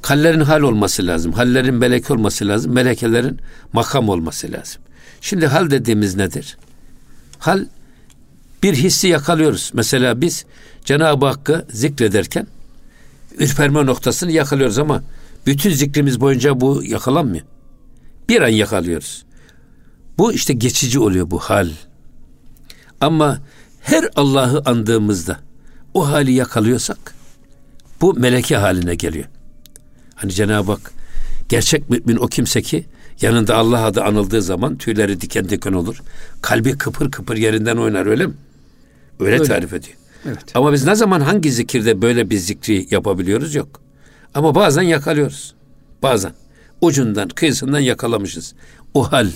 hallerin 0.01 0.41
hal 0.41 0.61
olması 0.61 1.07
lazım. 1.07 1.33
Hallerin 1.33 1.73
melek 1.73 2.11
olması 2.11 2.47
lazım. 2.47 2.73
Melekelerin 2.73 3.39
makam 3.73 4.09
olması 4.09 4.51
lazım. 4.51 4.81
Şimdi 5.21 5.47
hal 5.47 5.71
dediğimiz 5.71 6.15
nedir? 6.15 6.57
Hal 7.39 7.65
bir 8.63 8.73
hissi 8.73 9.07
yakalıyoruz. 9.07 9.71
Mesela 9.73 10.21
biz 10.21 10.45
Cenab-ı 10.85 11.25
Hakk'ı 11.25 11.65
zikrederken 11.69 12.47
ürperme 13.37 13.85
noktasını 13.85 14.31
yakalıyoruz 14.31 14.77
ama 14.77 15.03
bütün 15.45 15.71
zikrimiz 15.71 16.21
boyunca 16.21 16.61
bu 16.61 16.83
yakalanmıyor. 16.83 17.45
Bir 18.29 18.41
an 18.41 18.47
yakalıyoruz. 18.47 19.23
Bu 20.21 20.33
işte 20.33 20.53
geçici 20.53 20.99
oluyor 20.99 21.31
bu 21.31 21.39
hal. 21.39 21.69
Ama 22.99 23.39
her 23.81 24.09
Allah'ı 24.15 24.61
andığımızda 24.65 25.39
o 25.93 26.07
hali 26.07 26.31
yakalıyorsak 26.31 27.15
bu 28.01 28.13
meleke 28.13 28.55
haline 28.55 28.95
geliyor. 28.95 29.25
Hani 30.15 30.31
Cenab-ı 30.31 30.71
Hak 30.71 30.91
gerçek 31.49 31.89
mümin 31.89 32.15
o 32.15 32.27
kimse 32.27 32.61
ki 32.61 32.85
yanında 33.21 33.55
Allah 33.55 33.85
adı 33.85 34.03
anıldığı 34.03 34.41
zaman 34.41 34.77
tüyleri 34.77 35.21
diken 35.21 35.49
diken 35.49 35.73
olur. 35.73 36.01
Kalbi 36.41 36.77
kıpır 36.77 37.11
kıpır 37.11 37.37
yerinden 37.37 37.77
oynar 37.77 38.05
öyle 38.05 38.27
mi? 38.27 38.33
Öyle, 39.19 39.33
öyle. 39.33 39.43
tarif 39.43 39.73
ediyor. 39.73 39.97
Evet. 40.25 40.55
Ama 40.55 40.73
biz 40.73 40.85
ne 40.85 40.95
zaman 40.95 41.21
hangi 41.21 41.51
zikirde 41.51 42.01
böyle 42.01 42.29
bir 42.29 42.37
zikri 42.37 42.87
yapabiliyoruz 42.91 43.55
yok. 43.55 43.81
Ama 44.33 44.55
bazen 44.55 44.83
yakalıyoruz. 44.83 45.55
Bazen. 46.03 46.33
Ucundan, 46.81 47.29
kıyısından 47.29 47.79
yakalamışız. 47.79 48.53
O 48.93 49.11
hal. 49.11 49.27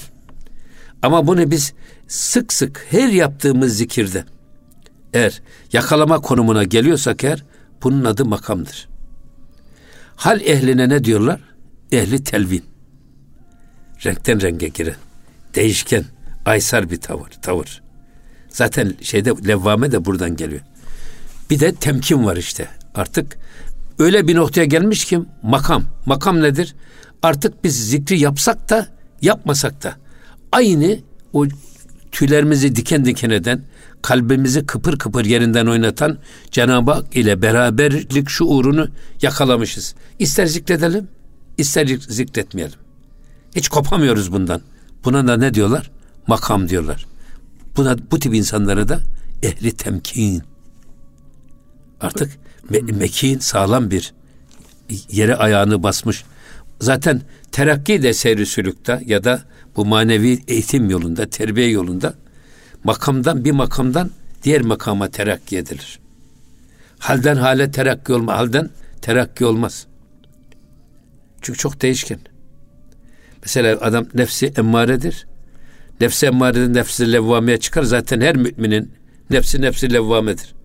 Ama 1.01 1.27
bunu 1.27 1.51
biz 1.51 1.73
sık 2.07 2.53
sık 2.53 2.85
her 2.89 3.09
yaptığımız 3.09 3.77
zikirde 3.77 4.25
eğer 5.13 5.41
yakalama 5.73 6.21
konumuna 6.21 6.63
geliyorsak 6.63 7.23
eğer 7.23 7.43
bunun 7.83 8.05
adı 8.05 8.25
makamdır. 8.25 8.87
Hal 10.15 10.41
ehline 10.41 10.89
ne 10.89 11.03
diyorlar? 11.03 11.39
Ehli 11.91 12.23
telvin. 12.23 12.63
Renkten 14.05 14.41
renge 14.41 14.67
giren, 14.67 14.95
değişken, 15.55 16.05
aysar 16.45 16.89
bir 16.89 16.97
tavır, 16.97 17.29
tavır. 17.41 17.81
Zaten 18.49 18.93
şeyde 19.01 19.29
levvame 19.47 19.91
de 19.91 20.05
buradan 20.05 20.35
geliyor. 20.35 20.61
Bir 21.49 21.59
de 21.59 21.75
temkin 21.75 22.25
var 22.25 22.37
işte. 22.37 22.67
Artık 22.95 23.37
öyle 23.99 24.27
bir 24.27 24.35
noktaya 24.35 24.65
gelmiş 24.65 25.05
ki 25.05 25.19
makam. 25.43 25.83
Makam 26.05 26.41
nedir? 26.41 26.75
Artık 27.23 27.63
biz 27.63 27.89
zikri 27.89 28.19
yapsak 28.19 28.69
da 28.69 28.87
yapmasak 29.21 29.83
da 29.83 29.95
aynı 30.51 30.99
o 31.33 31.45
tüylerimizi 32.11 32.75
diken 32.75 33.05
diken 33.05 33.29
eden, 33.29 33.61
kalbimizi 34.01 34.65
kıpır 34.65 34.97
kıpır 34.97 35.25
yerinden 35.25 35.65
oynatan 35.65 36.17
Cenab-ı 36.51 36.91
Hak 36.91 37.15
ile 37.15 37.41
beraberlik 37.41 38.29
şuurunu 38.29 38.87
yakalamışız. 39.21 39.95
İster 40.19 40.45
zikredelim, 40.45 41.07
ister 41.57 41.87
zikretmeyelim. 41.87 42.79
Hiç 43.55 43.69
kopamıyoruz 43.69 44.31
bundan. 44.31 44.61
Buna 45.05 45.27
da 45.27 45.37
ne 45.37 45.53
diyorlar? 45.53 45.91
Makam 46.27 46.69
diyorlar. 46.69 47.05
Buna 47.77 47.97
bu 48.11 48.19
tip 48.19 48.33
insanlara 48.35 48.89
da 48.89 48.99
ehli 49.43 49.71
temkin. 49.71 50.43
Artık 52.01 52.37
me- 52.71 52.93
mekin 52.93 53.39
sağlam 53.39 53.91
bir 53.91 54.13
yere 55.09 55.35
ayağını 55.35 55.83
basmış. 55.83 56.23
Zaten 56.81 57.21
terakki 57.51 58.03
de 58.03 58.13
seyri 58.13 58.45
sülükte 58.45 59.01
ya 59.05 59.23
da 59.23 59.41
bu 59.75 59.85
manevi 59.85 60.39
eğitim 60.47 60.89
yolunda, 60.89 61.29
terbiye 61.29 61.69
yolunda 61.69 62.13
makamdan 62.83 63.45
bir 63.45 63.51
makamdan 63.51 64.11
diğer 64.43 64.61
makama 64.61 65.07
terakki 65.07 65.57
edilir. 65.57 65.99
Halden 66.99 67.35
hale 67.35 67.71
terakki 67.71 68.13
olma, 68.13 68.37
halden 68.37 68.69
terakki 69.01 69.45
olmaz. 69.45 69.87
Çünkü 71.41 71.59
çok 71.59 71.81
değişken. 71.81 72.19
Mesela 73.41 73.77
adam 73.81 74.05
nefsi 74.13 74.53
emmaredir. 74.57 75.27
Nefsi 76.01 76.25
emmareden 76.25 76.73
nefsi 76.73 77.11
levvameye 77.11 77.57
çıkar. 77.57 77.83
Zaten 77.83 78.21
her 78.21 78.35
müminin 78.35 78.91
nefsi 79.29 79.61
nefsi 79.61 79.93
levvamedir. 79.93 80.55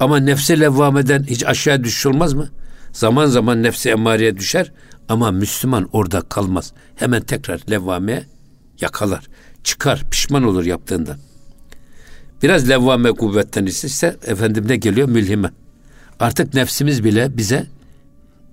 Ama 0.00 0.18
nefsi 0.18 0.60
levvameden 0.60 1.22
hiç 1.22 1.46
aşağı 1.46 1.84
düşüş 1.84 2.06
olmaz 2.06 2.34
mı? 2.34 2.50
Zaman 2.92 3.26
zaman 3.26 3.62
nefsi 3.62 3.90
emmareye 3.90 4.36
düşer 4.36 4.72
ama 5.08 5.30
Müslüman 5.30 5.88
orada 5.92 6.20
kalmaz. 6.20 6.72
Hemen 6.96 7.22
tekrar 7.22 7.60
levvameye 7.70 8.24
yakalar. 8.80 9.28
Çıkar, 9.64 10.04
pişman 10.10 10.42
olur 10.42 10.64
yaptığından. 10.64 11.16
Biraz 12.42 12.68
levvame 12.68 13.12
kuvvetten 13.12 13.66
ise 13.66 14.16
efendim 14.26 14.64
ne 14.68 14.76
geliyor? 14.76 15.08
Mülhime. 15.08 15.50
Artık 16.20 16.54
nefsimiz 16.54 17.04
bile 17.04 17.36
bize 17.36 17.66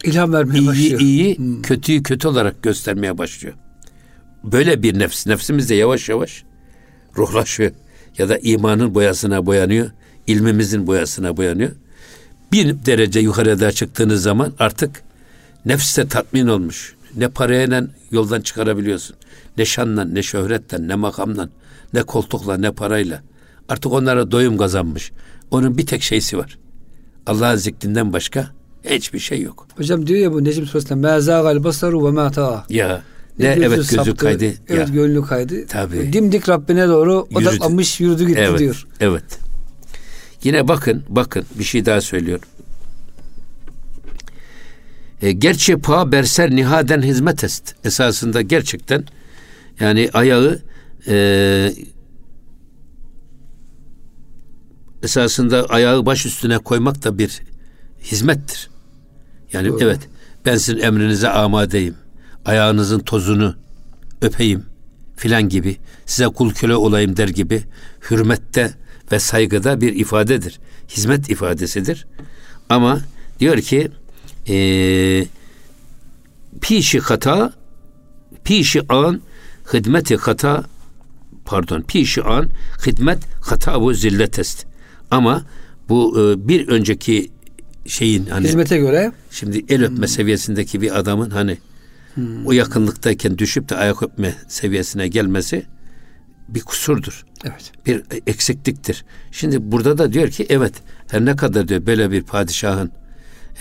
ilham 0.04 0.34
vermeye 0.34 0.60
iyi, 0.60 0.68
başlıyor. 0.68 1.00
İyi, 1.00 1.38
hmm. 1.38 1.62
kötüyü 1.62 2.04
kötü 2.04 2.28
olarak 2.28 2.64
göstermeye 2.64 3.18
başlıyor. 3.18 3.56
Böyle 4.44 4.84
bir 4.84 5.00
nefs, 5.00 5.28
nefsimiz 5.28 5.70
de 5.70 5.76
yavaş 5.76 6.10
yavaş 6.10 6.44
ruhlaşıyor. 7.18 7.72
Ya 8.18 8.30
da 8.30 8.38
imanın 8.38 8.96
boyasına 8.96 9.46
boyanıyor, 9.46 9.92
ilmimizin 10.28 10.88
boyasına 10.88 11.38
boyanıyor. 11.38 11.72
Bir 12.52 12.86
derece 12.86 13.20
yukarıda 13.20 13.72
çıktığınız 13.72 14.24
zaman 14.24 14.54
artık 14.60 15.04
nefste 15.66 16.08
tatmin 16.08 16.48
olmuş. 16.48 16.96
Ne 17.16 17.28
parayla 17.28 17.88
yoldan 18.12 18.42
çıkarabiliyorsun. 18.42 19.16
Ne 19.58 19.66
şanla, 19.66 20.06
ne 20.06 20.24
şöhretle, 20.24 20.88
ne 20.88 20.96
makamla, 20.96 21.50
ne 21.94 22.04
koltukla, 22.04 22.58
ne 22.58 22.72
parayla. 22.72 23.22
Artık 23.70 23.94
onlara 23.94 24.32
doyum 24.32 24.58
kazanmış. 24.58 25.12
Onun 25.52 25.78
bir 25.78 25.86
tek 25.86 26.04
şeysi 26.04 26.38
var. 26.38 26.58
Allah'ın 27.28 27.56
zikrinden 27.56 28.14
başka 28.14 28.52
hiçbir 28.84 29.20
şey 29.20 29.42
yok. 29.42 29.68
Hocam 29.78 30.08
diyor 30.08 30.20
ya 30.20 30.34
bu 30.34 30.44
Necim 30.44 30.66
Suresinde 30.66 30.96
mezâgal 30.96 31.64
basaru 31.64 32.06
ve 32.06 32.12
mâ 32.12 32.32
Ya 32.70 33.02
ne 33.40 33.56
gözü 33.56 33.66
evet 33.66 33.78
gözü 33.78 33.96
saptı, 33.96 34.16
kaydı. 34.16 34.46
Evet 34.46 34.88
ya. 34.88 34.94
gönlü 34.94 35.22
kaydı. 35.22 35.68
Tabii. 35.68 36.14
Dimdik 36.14 36.50
Rabbine 36.50 36.88
doğru 36.88 37.28
odaklanmış 37.36 38.00
yürüdü 38.00 38.28
gitti 38.28 38.40
evet, 38.40 38.60
diyor. 38.60 38.88
Evet. 39.00 39.24
Yine 40.44 40.68
bakın 40.68 41.04
bakın 41.10 41.46
bir 41.60 41.64
şey 41.64 41.86
daha 41.86 42.02
söylüyorum. 42.02 42.48
E, 45.24 45.32
gerçi 45.32 45.78
pa 45.78 46.12
berser 46.12 46.52
nihaden 46.52 47.02
hizmet 47.02 47.44
est. 47.44 47.76
Esasında 47.84 48.42
gerçekten 48.42 49.06
yani 49.80 50.10
ayağı 50.14 50.62
e, 51.08 51.74
esasında 55.04 55.66
ayağı 55.66 56.06
baş 56.06 56.26
üstüne 56.26 56.58
koymak 56.58 57.04
da 57.04 57.18
bir 57.18 57.42
hizmettir. 58.02 58.70
Yani 59.54 59.68
Doğru. 59.68 59.80
evet 59.84 60.00
ben 60.46 60.58
sizin 60.58 60.80
emrinize 60.80 61.30
amadeyim. 61.30 61.96
Ayağınızın 62.46 63.00
tozunu 63.00 63.56
öpeyim 64.22 64.66
filan 65.16 65.50
gibi 65.50 65.78
size 66.06 66.28
kul 66.28 66.54
köle 66.54 66.76
olayım 66.76 67.18
der 67.18 67.28
gibi 67.28 67.64
hürmette 68.10 68.74
ve 69.12 69.20
saygıda 69.20 69.82
bir 69.82 69.96
ifadedir. 69.96 70.60
Hizmet 70.90 71.30
ifadesidir. 71.30 72.08
Ama 72.70 73.00
diyor 73.40 73.58
ki 73.58 73.92
e, 74.50 75.26
pişi 76.62 77.00
hata 77.00 77.54
pişi 78.44 78.82
an 78.90 79.22
hizmeti 79.74 80.18
hata 80.18 80.64
pardon 81.46 81.82
pişi 81.82 82.24
an 82.24 82.50
hizmet 82.86 83.20
hata 83.42 83.82
bu 83.82 83.94
zilletest. 83.94 84.66
Ama 85.12 85.46
bu 85.90 86.20
e, 86.20 86.48
bir 86.48 86.68
önceki 86.68 87.32
şeyin 87.86 88.26
hani 88.26 88.48
hizmete 88.48 88.78
göre 88.78 89.12
şimdi 89.32 89.66
el 89.70 89.84
öpme 89.84 89.98
hmm. 89.98 90.08
seviyesindeki 90.08 90.82
bir 90.82 91.00
adamın 91.00 91.30
hani 91.30 91.58
hmm. 92.16 92.46
o 92.48 92.52
yakınlıktayken 92.52 93.38
düşüp 93.38 93.70
de 93.70 93.76
ayak 93.76 94.04
öpme 94.04 94.36
seviyesine 94.48 95.08
gelmesi 95.08 95.66
bir 96.50 96.62
kusurdur. 96.62 97.26
Evet. 97.44 97.72
Bir 97.86 98.04
eksikliktir. 98.28 99.06
Şimdi 99.32 99.72
burada 99.72 99.98
da 99.98 100.14
diyor 100.14 100.30
ki 100.30 100.46
evet 100.50 100.74
her 101.12 101.26
ne 101.26 101.36
kadar 101.36 101.68
diyor 101.68 101.86
böyle 101.86 102.12
bir 102.12 102.24
padişahın 102.24 102.92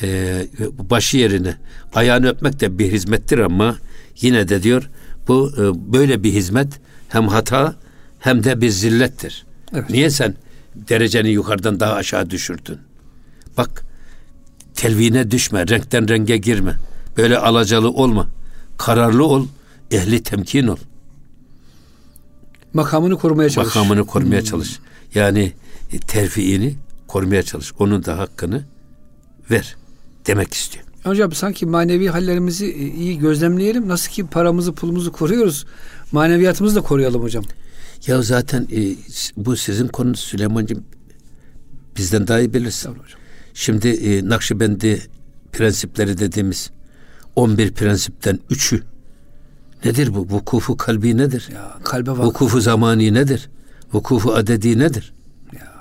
e, 0.03 0.47
başı 0.91 1.17
yerine 1.17 1.57
ayağını 1.95 2.29
öpmek 2.29 2.61
de 2.61 2.79
bir 2.79 2.93
hizmettir 2.93 3.39
ama 3.39 3.77
yine 4.21 4.49
de 4.49 4.63
diyor 4.63 4.91
bu 5.29 5.53
e, 5.59 5.93
böyle 5.93 6.23
bir 6.23 6.33
hizmet 6.33 6.81
hem 7.09 7.29
hata 7.29 7.77
hem 8.19 8.45
de 8.45 8.61
bir 8.61 8.71
zillettir. 8.71 9.47
Evet. 9.75 9.91
Niye 9.91 10.11
sen 10.11 10.35
dereceni 10.75 11.29
yukarıdan 11.29 11.81
daha 11.81 11.93
aşağı 11.95 12.31
düşürdün? 12.31 12.79
Bak 13.57 13.85
telvine 14.75 15.31
düşme, 15.31 15.69
renkten 15.69 16.09
renge 16.09 16.37
girme. 16.37 16.75
Böyle 17.17 17.39
alacalı 17.39 17.91
olma. 17.91 18.29
Kararlı 18.79 19.25
ol, 19.25 19.47
ehli 19.91 20.23
temkin 20.23 20.67
ol. 20.67 20.77
Makamını 22.75 23.19
korumaya 23.19 23.51
çalış. 23.51 23.75
Makamını 23.75 24.07
korumaya 24.07 24.41
hmm. 24.41 24.47
çalış. 24.47 24.79
Yani 25.15 25.53
e, 25.93 25.99
terfiini 25.99 26.75
korumaya 27.09 27.43
çalış. 27.43 27.73
Onun 27.79 28.05
da 28.05 28.19
hakkını 28.19 28.65
ver 29.51 29.77
demek 30.27 30.55
istiyor. 30.55 30.85
Hocam 31.05 31.33
sanki 31.33 31.67
manevi 31.67 32.09
hallerimizi 32.09 32.67
e, 32.67 32.87
iyi 32.87 33.19
gözlemleyelim. 33.19 33.89
Nasıl 33.89 34.11
ki 34.11 34.27
paramızı 34.27 34.73
pulumuzu 34.73 35.13
koruyoruz. 35.13 35.67
Maneviyatımızı 36.13 36.77
da 36.77 36.81
koruyalım 36.81 37.23
hocam. 37.23 37.45
Ya 38.07 38.23
zaten 38.23 38.69
e, 38.73 38.97
bu 39.37 39.57
sizin 39.57 39.89
konunuz 39.89 40.21
Süleyman'cığım 40.21 40.85
bizden 41.97 42.27
daha 42.27 42.41
iyi 42.41 42.55
bilirsin. 42.55 42.83
Tamam 42.83 43.05
hocam. 43.05 43.21
Şimdi 43.55 43.89
e, 43.89 44.29
Nakşibendi 44.29 45.03
prensipleri 45.53 46.19
dediğimiz 46.19 46.71
11 47.37 47.73
prensipten 47.73 48.39
3'ü 48.51 48.83
nedir 49.85 50.15
bu? 50.15 50.21
Vukufu 50.31 50.77
kalbi 50.77 51.17
nedir? 51.17 51.49
Ya, 51.55 51.79
kalbe 51.85 52.11
vakıf. 52.11 52.25
Vukufu 52.25 52.61
zamani 52.61 53.15
nedir? 53.15 53.51
Vukufu 53.93 54.33
adedi 54.33 54.79
nedir? 54.79 55.13
Ya. 55.53 55.73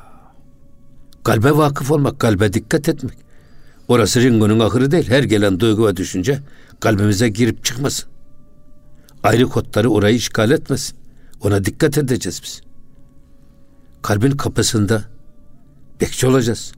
Kalbe 1.24 1.57
vakıf 1.57 1.91
olmak, 1.91 2.19
kalbe 2.19 2.53
dikkat 2.53 2.89
etmek. 2.89 3.17
Orası 3.88 4.21
ringonun 4.21 4.59
ahırı 4.59 4.91
değil. 4.91 5.09
Her 5.09 5.23
gelen 5.23 5.59
duygu 5.59 5.88
ve 5.88 5.97
düşünce 5.97 6.39
kalbimize 6.79 7.29
girip 7.29 7.65
çıkmasın. 7.65 8.09
Ayrı 9.23 9.45
kodları 9.45 9.89
orayı 9.89 10.15
işgal 10.15 10.51
etmesin. 10.51 10.97
Ona 11.41 11.65
dikkat 11.65 11.97
edeceğiz 11.97 12.41
biz. 12.43 12.61
Kalbin 14.01 14.31
kapısında 14.31 15.03
bekçi 16.01 16.27
olacağız. 16.27 16.71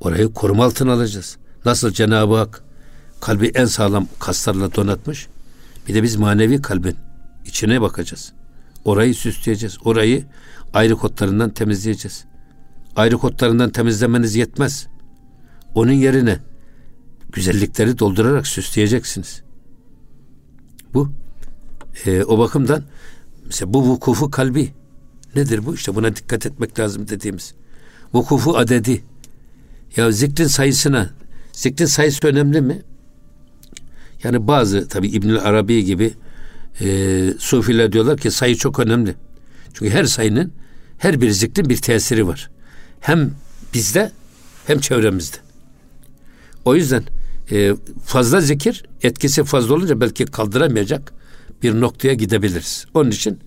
Orayı 0.00 0.32
koruma 0.32 0.64
altına 0.64 0.92
alacağız. 0.92 1.36
Nasıl 1.64 1.90
Cenab-ı 1.90 2.36
Hak 2.36 2.62
kalbi 3.20 3.52
en 3.54 3.64
sağlam 3.64 4.08
kaslarla 4.18 4.74
donatmış. 4.74 5.28
Bir 5.88 5.94
de 5.94 6.02
biz 6.02 6.16
manevi 6.16 6.62
kalbin 6.62 6.96
içine 7.46 7.80
bakacağız. 7.80 8.32
Orayı 8.84 9.14
süsleyeceğiz. 9.14 9.78
Orayı 9.84 10.24
ayrı 10.74 10.96
kodlarından 10.96 11.50
temizleyeceğiz. 11.50 12.24
Ayrı 12.96 13.18
kodlarından 13.18 13.70
temizlemeniz 13.70 14.36
yetmez. 14.36 14.86
Onun 15.74 15.92
yerine 15.92 16.38
güzellikleri 17.32 17.98
doldurarak 17.98 18.46
süsleyeceksiniz. 18.46 19.42
Bu 20.94 21.12
e, 22.06 22.24
o 22.24 22.38
bakımdan 22.38 22.84
mesela 23.46 23.74
bu 23.74 23.82
vukufu 23.82 24.30
kalbi 24.30 24.72
nedir 25.36 25.66
bu? 25.66 25.74
İşte 25.74 25.94
buna 25.94 26.16
dikkat 26.16 26.46
etmek 26.46 26.78
lazım 26.78 27.08
dediğimiz. 27.08 27.54
Vukufu 28.14 28.56
adedi. 28.56 29.04
Ya 29.96 30.12
zikrin 30.12 30.46
sayısına, 30.46 31.10
zikrin 31.52 31.86
sayısı 31.86 32.26
önemli 32.26 32.60
mi? 32.60 32.82
Yani 34.22 34.46
bazı 34.46 34.88
tabi 34.88 35.08
İbnül 35.08 35.38
Arabi 35.38 35.84
gibi 35.84 36.14
e, 36.80 37.34
sufiler 37.38 37.92
diyorlar 37.92 38.18
ki 38.18 38.30
sayı 38.30 38.56
çok 38.56 38.78
önemli. 38.78 39.14
Çünkü 39.74 39.92
her 39.92 40.04
sayının 40.04 40.52
her 40.98 41.20
bir 41.20 41.30
zikrin 41.30 41.68
bir 41.68 41.76
tesiri 41.76 42.26
var. 42.26 42.50
Hem 43.00 43.30
bizde 43.74 44.12
hem 44.66 44.78
çevremizde. 44.78 45.43
O 46.64 46.74
yüzden 46.74 47.02
e, 47.50 47.74
fazla 48.04 48.40
zikir 48.40 48.84
etkisi 49.02 49.44
fazla 49.44 49.74
olunca 49.74 50.00
belki 50.00 50.24
kaldıramayacak 50.24 51.12
bir 51.62 51.80
noktaya 51.80 52.14
gidebiliriz. 52.14 52.86
Onun 52.94 53.10
için 53.10 53.38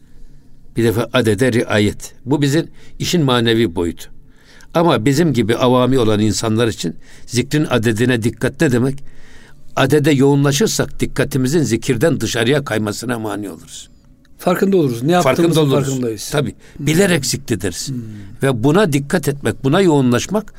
bir 0.77 0.83
defa 0.83 1.09
adede 1.13 1.53
riayet. 1.53 2.13
Bu 2.25 2.41
bizim 2.41 2.67
işin 2.99 3.23
manevi 3.23 3.75
boyutu. 3.75 4.09
Ama 4.73 5.05
bizim 5.05 5.33
gibi 5.33 5.55
avami 5.55 5.99
olan 5.99 6.19
insanlar 6.19 6.67
için 6.67 6.95
zikrin 7.25 7.65
adedine 7.69 8.23
dikkat 8.23 8.61
ne 8.61 8.71
demek? 8.71 9.03
Adede 9.75 10.11
yoğunlaşırsak 10.11 10.99
dikkatimizin 10.99 11.63
zikirden 11.63 12.19
dışarıya 12.19 12.63
kaymasına 12.63 13.19
mani 13.19 13.49
oluruz. 13.49 13.89
Farkında 14.37 14.77
oluruz. 14.77 15.03
Ne 15.03 15.11
yaptığımızın 15.11 15.43
farkında 15.43 15.61
oluruz. 15.61 15.87
farkındayız. 15.87 16.29
Tabii. 16.31 16.55
Bilerek 16.79 17.25
zikrederiz. 17.25 17.89
Hmm. 17.89 17.95
Ve 18.43 18.63
buna 18.63 18.93
dikkat 18.93 19.27
etmek, 19.27 19.63
buna 19.63 19.81
yoğunlaşmak 19.81 20.53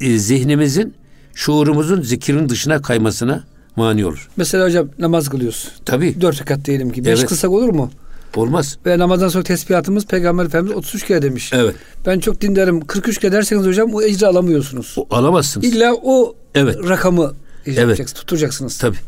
e, 0.00 0.18
zihnimizin 0.18 0.94
şuurumuzun 1.40 2.02
zikirin 2.02 2.48
dışına 2.48 2.82
kaymasına 2.82 3.44
mani 3.76 4.06
olur. 4.06 4.28
Mesela 4.36 4.66
hocam 4.66 4.88
namaz 4.98 5.28
kılıyoruz. 5.28 5.68
Tabii. 5.84 6.20
Dört 6.20 6.40
rekat 6.40 6.64
diyelim 6.64 6.90
ki. 6.90 7.04
Beş 7.04 7.18
evet. 7.18 7.28
kılsak 7.28 7.50
olur 7.50 7.68
mu? 7.68 7.90
Olmaz. 8.36 8.78
Ve 8.86 8.98
namazdan 8.98 9.28
sonra 9.28 9.44
tesbihatımız 9.44 10.06
Peygamber 10.06 10.44
Efendimiz 10.44 10.76
33 10.76 11.06
kere 11.06 11.22
demiş. 11.22 11.50
Evet. 11.52 11.74
Ben 12.06 12.20
çok 12.20 12.40
dinlerim. 12.40 12.80
43 12.80 13.18
kere 13.18 13.32
derseniz 13.32 13.66
hocam 13.66 13.94
o 13.94 14.02
ecri 14.02 14.26
alamıyorsunuz. 14.26 14.94
O, 14.96 15.06
alamazsınız. 15.10 15.66
İlla 15.66 15.94
o 16.02 16.36
evet. 16.54 16.76
rakamı 16.88 17.34
evet. 17.66 18.14
tutturacaksınız. 18.14 18.78
Tabii. 18.78 18.98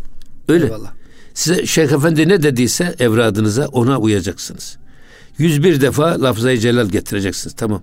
Öyle. 0.49 0.65
Eyvallah. 0.65 0.93
Size 1.35 1.67
Şeyh 1.67 1.93
Efendi 1.93 2.29
ne 2.29 2.43
dediyse 2.43 2.95
evradınıza 2.99 3.67
ona 3.67 3.99
uyacaksınız. 3.99 4.77
101 5.39 5.81
defa 5.81 6.23
lafzayı 6.23 6.59
celal 6.59 6.89
getireceksiniz. 6.89 7.57
Tamam. 7.57 7.83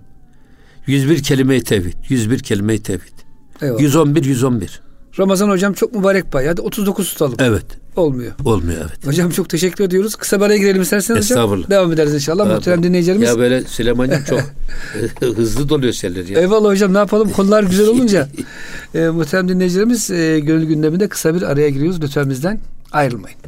101 0.86 1.22
kelime-i 1.22 1.64
tevhid. 1.64 1.94
101 2.08 2.38
kelime-i 2.38 2.82
tevhid. 2.82 3.29
Eyvallah. 3.62 3.80
111 3.80 4.24
111. 4.24 4.80
Ramazan 5.18 5.48
hocam 5.50 5.72
çok 5.72 5.94
mübarek 5.94 6.32
bay. 6.32 6.46
Hadi 6.46 6.60
39 6.60 7.12
tutalım. 7.12 7.34
Evet. 7.38 7.64
Olmuyor. 7.96 8.32
Olmuyor 8.44 8.78
evet. 8.80 9.06
Hocam 9.06 9.30
çok 9.30 9.48
teşekkür 9.48 9.84
ediyoruz. 9.84 10.14
Kısa 10.16 10.40
bir 10.40 10.44
araya 10.44 10.58
girelim 10.58 10.82
isterseniz 10.82 11.20
Estağfurullah. 11.20 11.56
hocam. 11.66 11.70
Devam 11.70 11.92
ederiz 11.92 12.14
inşallah. 12.14 12.46
Abi, 12.46 12.54
Muhterem 12.54 12.82
dinleyicilerimiz. 12.82 13.28
Ya 13.28 13.38
böyle 13.38 13.60
Süleyman'cığım 13.64 14.24
çok 14.24 14.40
hızlı 15.36 15.68
doluyor 15.68 15.92
şeyler 15.92 16.26
ya. 16.28 16.40
Eyvallah 16.40 16.68
hocam 16.70 16.94
ne 16.94 16.98
yapalım 16.98 17.30
konular 17.30 17.62
güzel 17.62 17.86
olunca. 17.94 18.28
e, 18.94 19.08
muhterem 19.08 19.48
dinleyicilerimiz 19.48 20.10
e, 20.10 20.40
gönül 20.40 20.64
gündeminde 20.66 21.08
kısa 21.08 21.34
bir 21.34 21.42
araya 21.42 21.68
giriyoruz. 21.68 22.02
Lütfen 22.02 22.30
bizden 22.30 22.60
ayrılmayın. 22.92 23.38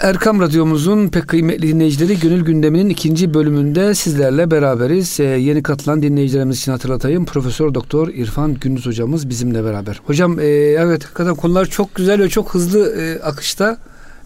Erkam 0.00 0.40
Radyomuzun 0.40 1.08
pek 1.08 1.28
kıymetli 1.28 1.68
dinleyicileri 1.68 2.18
Gönül 2.20 2.44
Gündemi'nin 2.44 2.88
ikinci 2.88 3.34
bölümünde 3.34 3.94
sizlerle 3.94 4.50
beraberiz. 4.50 5.20
Ee, 5.20 5.24
yeni 5.24 5.62
katılan 5.62 6.02
dinleyicilerimiz 6.02 6.58
için 6.58 6.72
hatırlatayım. 6.72 7.24
Profesör 7.26 7.74
Doktor 7.74 8.08
İrfan 8.08 8.54
Gündüz 8.54 8.86
hocamız 8.86 9.28
bizimle 9.28 9.64
beraber. 9.64 10.00
Hocam 10.04 10.38
e, 10.40 10.44
evet 10.78 11.04
hakikaten 11.04 11.34
konular 11.34 11.66
çok 11.66 11.94
güzel 11.94 12.20
ve 12.20 12.28
çok 12.28 12.54
hızlı 12.54 12.96
e, 13.02 13.22
akışta 13.22 13.78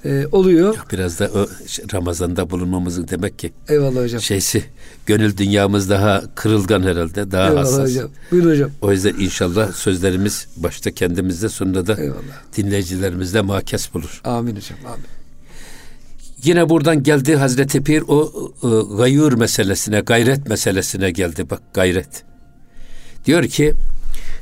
e, 0.04 0.26
oluyor. 0.32 0.76
Biraz 0.92 1.20
da 1.20 1.30
o 1.34 1.46
Ramazan'da 1.94 2.50
bulunmamızın 2.50 3.08
demek 3.08 3.38
ki. 3.38 3.52
Eyvallah 3.68 4.02
hocam. 4.02 4.20
Şeysi 4.20 4.64
gönül 5.06 5.36
dünyamız 5.36 5.90
daha 5.90 6.22
kırılgan 6.34 6.82
herhalde. 6.82 7.30
Daha 7.30 7.48
Eyvallah 7.48 7.60
hassas. 7.64 7.90
hocam. 7.90 8.10
Buyurun 8.30 8.50
hocam. 8.50 8.70
O 8.82 8.92
yüzden 8.92 9.14
inşallah 9.18 9.72
sözlerimiz 9.72 10.46
başta 10.56 10.90
kendimizde 10.90 11.48
sonra 11.48 11.86
da 11.86 11.94
Eyvallah. 12.02 12.18
dinleyicilerimizde 12.56 13.40
makes 13.40 13.94
bulur. 13.94 14.20
Amin 14.24 14.56
hocam. 14.56 14.78
Amin. 14.86 15.13
Yine 16.44 16.68
buradan 16.68 17.02
geldi 17.02 17.36
Hazreti 17.36 17.82
Pir 17.82 18.02
o 18.08 18.32
e, 18.62 18.96
gayur 18.96 19.32
meselesine, 19.32 20.00
gayret 20.00 20.48
meselesine 20.48 21.10
geldi. 21.10 21.50
Bak 21.50 21.62
gayret. 21.74 22.24
Diyor 23.26 23.44
ki 23.44 23.74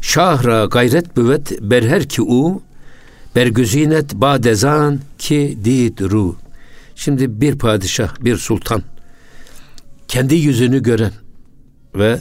Şahra 0.00 0.64
gayret 0.64 1.16
büvet 1.16 1.62
berher 1.62 2.08
ki 2.08 2.22
u 2.22 2.62
Bergüzinet 3.36 4.14
badezan 4.14 5.00
ki 5.18 5.58
didru. 5.64 6.36
Şimdi 6.94 7.40
bir 7.40 7.58
padişah, 7.58 8.24
bir 8.24 8.36
sultan 8.36 8.82
kendi 10.08 10.34
yüzünü 10.34 10.82
gören 10.82 11.12
ve 11.94 12.20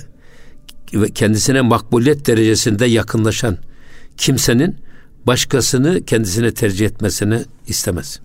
kendisine 1.15 1.61
makbuliyet 1.61 2.27
derecesinde 2.27 2.85
yakınlaşan 2.85 3.57
kimsenin 4.17 4.75
başkasını 5.27 6.05
kendisine 6.05 6.53
tercih 6.53 6.85
etmesini 6.85 7.41
istemez. 7.67 8.19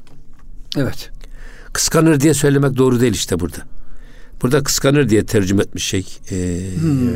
Evet. 0.76 1.10
Kıskanır 1.76 2.20
diye 2.20 2.34
söylemek 2.34 2.76
doğru 2.76 3.00
değil 3.00 3.12
işte 3.12 3.40
burada. 3.40 3.56
Burada 4.42 4.62
kıskanır 4.62 5.08
diye 5.08 5.26
tercüme 5.26 5.62
etmiş 5.62 5.84
şey 5.84 6.06
e, 6.30 6.60
hmm. 6.80 7.10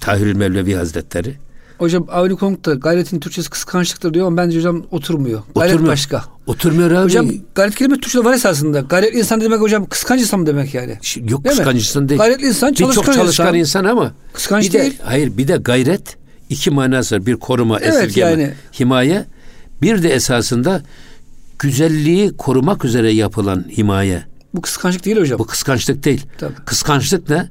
Tahirül 0.00 0.36
Mevlevi 0.36 0.74
Hazretleri. 0.74 1.34
Hocam 1.78 2.06
Avni 2.10 2.36
Konuk 2.36 2.64
da 2.64 2.74
gayretin 2.74 3.20
Türkçesi 3.20 3.50
kıskançlıktır 3.50 4.14
diyor 4.14 4.26
ama 4.26 4.36
bence 4.36 4.58
hocam 4.58 4.86
oturmuyor. 4.90 5.42
Gayret 5.54 5.74
oturmuyor. 5.74 5.92
başka. 5.92 6.24
Oturmuyor 6.46 6.90
abi. 6.90 7.04
Hocam 7.04 7.30
gayret 7.54 7.74
kelime 7.74 7.94
Türkçe'de 7.94 8.24
var 8.24 8.34
esasında. 8.34 8.80
Gayret 8.80 9.14
insan 9.14 9.40
demek 9.40 9.60
hocam 9.60 9.86
kıskanç 9.86 10.20
insan 10.20 10.46
demek 10.46 10.74
yani. 10.74 10.98
Yok 11.16 11.44
değil 11.44 11.56
kıskanç 11.56 11.76
insan 11.76 12.08
değil. 12.08 12.18
Gayretli 12.18 12.46
insan 12.46 12.72
çalışkan, 12.72 13.02
çok 13.02 13.14
çalışkan 13.14 13.46
insan. 13.46 13.58
insan 13.58 13.84
ama. 13.84 14.12
Kıskanç 14.32 14.64
bir 14.64 14.72
değil. 14.72 14.98
De, 14.98 15.02
hayır 15.02 15.38
bir 15.38 15.48
de 15.48 15.56
gayret 15.56 16.16
iki 16.48 16.70
manası 16.70 17.14
var. 17.14 17.26
Bir 17.26 17.36
koruma, 17.36 17.80
evet, 17.80 18.04
esirgeme, 18.04 18.30
yani. 18.30 18.54
himaye. 18.80 19.24
Bir 19.82 20.02
de 20.02 20.14
esasında 20.14 20.82
güzelliği 21.58 22.36
korumak 22.36 22.84
üzere 22.84 23.12
yapılan 23.12 23.64
himaye. 23.76 24.22
Bu 24.54 24.60
kıskançlık 24.60 25.04
değil 25.04 25.16
hocam. 25.16 25.38
Bu 25.38 25.46
kıskançlık 25.46 26.04
değil. 26.04 26.26
Tabii. 26.38 26.54
Kıskançlık 26.54 27.30
ne? 27.30 27.48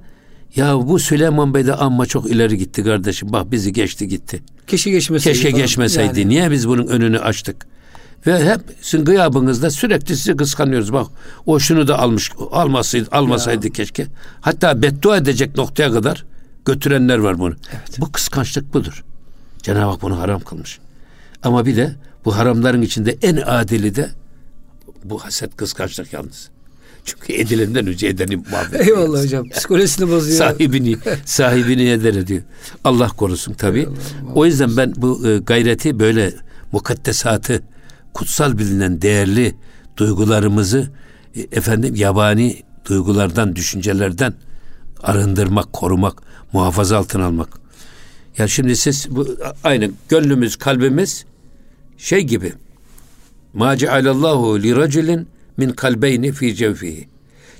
Ya 0.56 0.88
bu 0.88 1.00
Süleyman 1.00 1.54
Bey 1.54 1.66
de 1.66 1.74
amma 1.74 2.06
çok 2.06 2.30
ileri 2.30 2.58
gitti 2.58 2.84
kardeşim. 2.84 3.34
Bak 3.34 3.52
bizi 3.52 3.74
geçti 3.74 4.08
gitti. 4.08 4.44
Keşke 4.68 4.92
geçmeseydi. 4.92 5.34
Keşke 5.34 5.52
falan. 5.52 5.62
geçmeseydi. 5.62 6.20
Yani. 6.20 6.30
Niye 6.30 6.52
biz 6.52 6.68
bunun 6.68 6.88
önünü 6.88 7.20
açtık? 7.20 7.68
Ve 8.28 8.52
hep 8.52 8.62
sizin 8.82 9.06
gıyabınızda 9.06 9.70
sürekli 9.70 10.18
sizi 10.18 10.38
kıskanıyoruz. 10.38 10.94
Bak 10.94 11.08
o 11.46 11.60
şunu 11.60 11.88
da 11.88 12.00
almış 12.00 12.32
almasaydı 12.52 13.08
almasaydı 13.12 13.66
ya. 13.66 13.74
keşke. 13.74 14.08
Hatta 14.42 14.82
beddua 14.82 15.18
edecek 15.18 15.58
noktaya 15.58 15.92
kadar 15.92 16.26
götürenler 16.66 17.18
var 17.18 17.40
bunu. 17.40 17.56
Evet. 17.72 17.98
Bu 18.00 18.12
kıskançlık 18.12 18.74
budur. 18.74 19.04
Cenab-ı 19.64 19.92
Hak 19.92 20.02
bunu 20.02 20.20
haram 20.20 20.40
kılmış. 20.40 20.80
Ama 21.44 21.66
bir 21.66 21.76
de 21.76 21.96
bu 22.26 22.36
haramların 22.36 22.82
içinde 22.82 23.18
en 23.22 23.36
adili 23.36 23.96
de 23.96 24.10
bu 25.04 25.20
haset 25.24 25.58
kıskançlık 25.58 26.14
yalnız. 26.14 26.50
Çünkü 27.06 27.34
edilenden 27.34 27.88
önce 27.88 28.08
edeni 28.08 28.36
muhabbet. 28.36 28.88
Eyvallah 28.88 29.24
hocam. 29.24 29.50
Psikolojisini 29.50 30.12
bozuyor. 30.12 30.38
sahibini 30.38 30.98
sahibini 31.26 31.90
eder 31.90 32.14
ediyor. 32.14 32.42
Allah 32.84 33.08
korusun 33.08 33.54
tabi. 33.54 33.90
O 34.36 34.46
yüzden 34.46 34.78
ben 34.78 34.94
bu 34.98 35.28
e, 35.28 35.38
gayreti 35.38 36.00
böyle 36.00 36.34
mukaddesatı 36.72 37.64
kutsal 38.14 38.58
bilinen 38.58 39.02
değerli 39.02 39.56
duygularımızı 39.98 40.92
e, 41.36 41.42
efendim 41.42 41.96
yabani 41.96 42.64
duygulardan, 42.86 43.56
düşüncelerden 43.56 44.34
arındırmak, 45.04 45.74
korumak, 45.74 46.22
muhafaza 46.54 46.98
altına 46.98 47.26
almak. 47.26 47.50
Ya 48.38 48.48
şimdi 48.48 48.76
siz 48.76 49.08
bu 49.10 49.28
aynı 49.64 49.92
gönlümüz, 50.10 50.56
kalbimiz 50.56 51.26
şey 51.98 52.22
gibi. 52.22 52.54
Ma 53.54 53.78
cealallahu 53.78 54.64
li 54.64 54.76
raculin 54.76 55.28
min 55.58 55.70
kalbeyni 55.70 56.32
fi 56.32 56.56
cevfihi. 56.56 57.08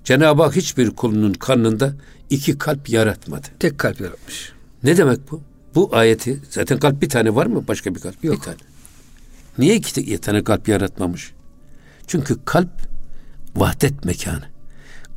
Cenab-ı 0.04 0.44
Hak 0.44 0.56
hiçbir 0.56 0.90
kulunun 0.90 1.34
karnında 1.34 1.94
iki 2.30 2.58
kalp 2.58 2.90
yaratmadı. 2.90 3.48
Tek 3.60 3.78
kalp 3.78 4.02
yaratmış. 4.02 4.52
Ne 4.84 4.98
demek 4.98 5.32
bu? 5.32 5.42
Bu 5.76 5.90
ayeti 5.96 6.40
zaten 6.50 6.80
kalp 6.80 7.02
bir 7.02 7.10
tane 7.10 7.36
var 7.36 7.46
mı? 7.46 7.68
Başka 7.68 7.96
bir 7.96 8.00
kalp? 8.00 8.24
Yok. 8.24 8.36
Bir 8.36 8.42
tane. 8.42 8.58
Niye 9.58 9.76
iki 9.76 10.18
tane 10.18 10.44
kalp 10.44 10.68
yaratmamış? 10.68 11.34
Çünkü 12.08 12.36
kalp 12.46 12.70
vahdet 13.56 14.06
mekanı. 14.06 14.44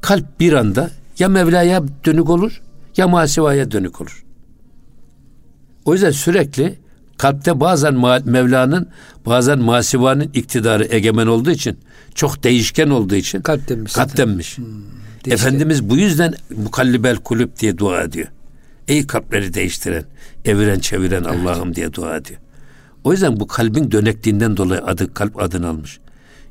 Kalp 0.01 0.41
bir 0.41 0.53
anda 0.53 0.91
ya 1.19 1.29
Mevla'ya 1.29 1.83
dönük 2.05 2.31
olur 2.31 2.63
ya 2.97 3.09
masivaya 3.09 3.71
dönük 3.71 4.01
olur. 4.01 4.25
O 5.85 5.93
yüzden 5.93 6.11
sürekli 6.11 6.79
kalpte 7.19 7.61
bazen 7.61 7.95
Mevla'nın 8.25 8.89
bazen 9.27 9.59
masivanın 9.59 10.31
iktidarı 10.35 10.87
egemen 10.91 11.27
olduğu 11.27 11.51
için 11.51 11.79
çok 12.15 12.45
değişken 12.45 12.89
olduğu 12.89 13.15
için 13.15 13.41
kalp 13.41 13.69
denmiş. 13.69 13.93
Kalp 13.93 14.17
denmiş. 14.17 14.59
Hmm, 14.59 14.67
Efendimiz 15.33 15.91
bu 15.91 15.97
yüzden 15.97 16.35
mukallibel 16.57 17.17
kulüp 17.17 17.59
diye 17.59 17.79
dua 17.79 18.03
ediyor. 18.03 18.29
Ey 18.89 19.07
kalpleri 19.07 19.55
değiştiren, 19.55 20.05
eviren 20.45 20.79
çeviren 20.79 21.25
evet. 21.25 21.47
Allah'ım 21.47 21.75
diye 21.75 21.93
dua 21.93 22.17
ediyor. 22.17 22.41
O 23.05 23.13
yüzden 23.13 23.41
bu 23.41 23.47
kalbin 23.47 23.91
dönekliğinden 23.91 24.57
dolayı 24.57 24.85
adı 24.85 25.15
kalp 25.15 25.43
adını 25.43 25.69
almış. 25.69 25.99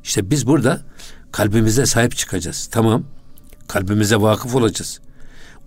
İşte 0.03 0.29
biz 0.29 0.47
burada 0.47 0.81
kalbimize 1.31 1.85
sahip 1.85 2.15
çıkacağız. 2.15 2.69
Tamam. 2.71 3.03
Kalbimize 3.67 4.15
vakıf 4.15 4.55
olacağız. 4.55 4.99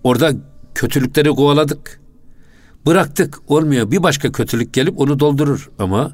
Orada 0.03 0.31
kötülükleri 0.75 1.29
kovaladık. 1.29 2.00
Bıraktık. 2.85 3.39
Olmuyor. 3.47 3.91
Bir 3.91 4.03
başka 4.03 4.31
kötülük 4.31 4.73
gelip 4.73 4.99
onu 4.99 5.19
doldurur. 5.19 5.69
Ama 5.79 6.13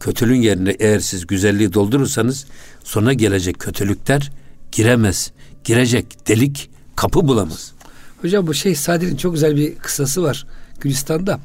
kötülüğün 0.00 0.42
yerine 0.42 0.76
eğer 0.78 0.98
siz 0.98 1.26
güzelliği 1.26 1.72
doldurursanız 1.72 2.46
sonra 2.84 3.12
gelecek 3.12 3.58
kötülükler 3.58 4.32
giremez. 4.72 5.32
Girecek 5.64 6.28
delik 6.28 6.70
kapı 6.96 7.28
bulamaz. 7.28 7.72
Hocam 8.22 8.46
bu 8.46 8.54
şey 8.54 8.74
Sadi'nin 8.74 9.16
çok 9.16 9.34
güzel 9.34 9.56
bir 9.56 9.74
kısası 9.74 10.22
var 10.22 10.46
Gülistan'da. 10.80 11.40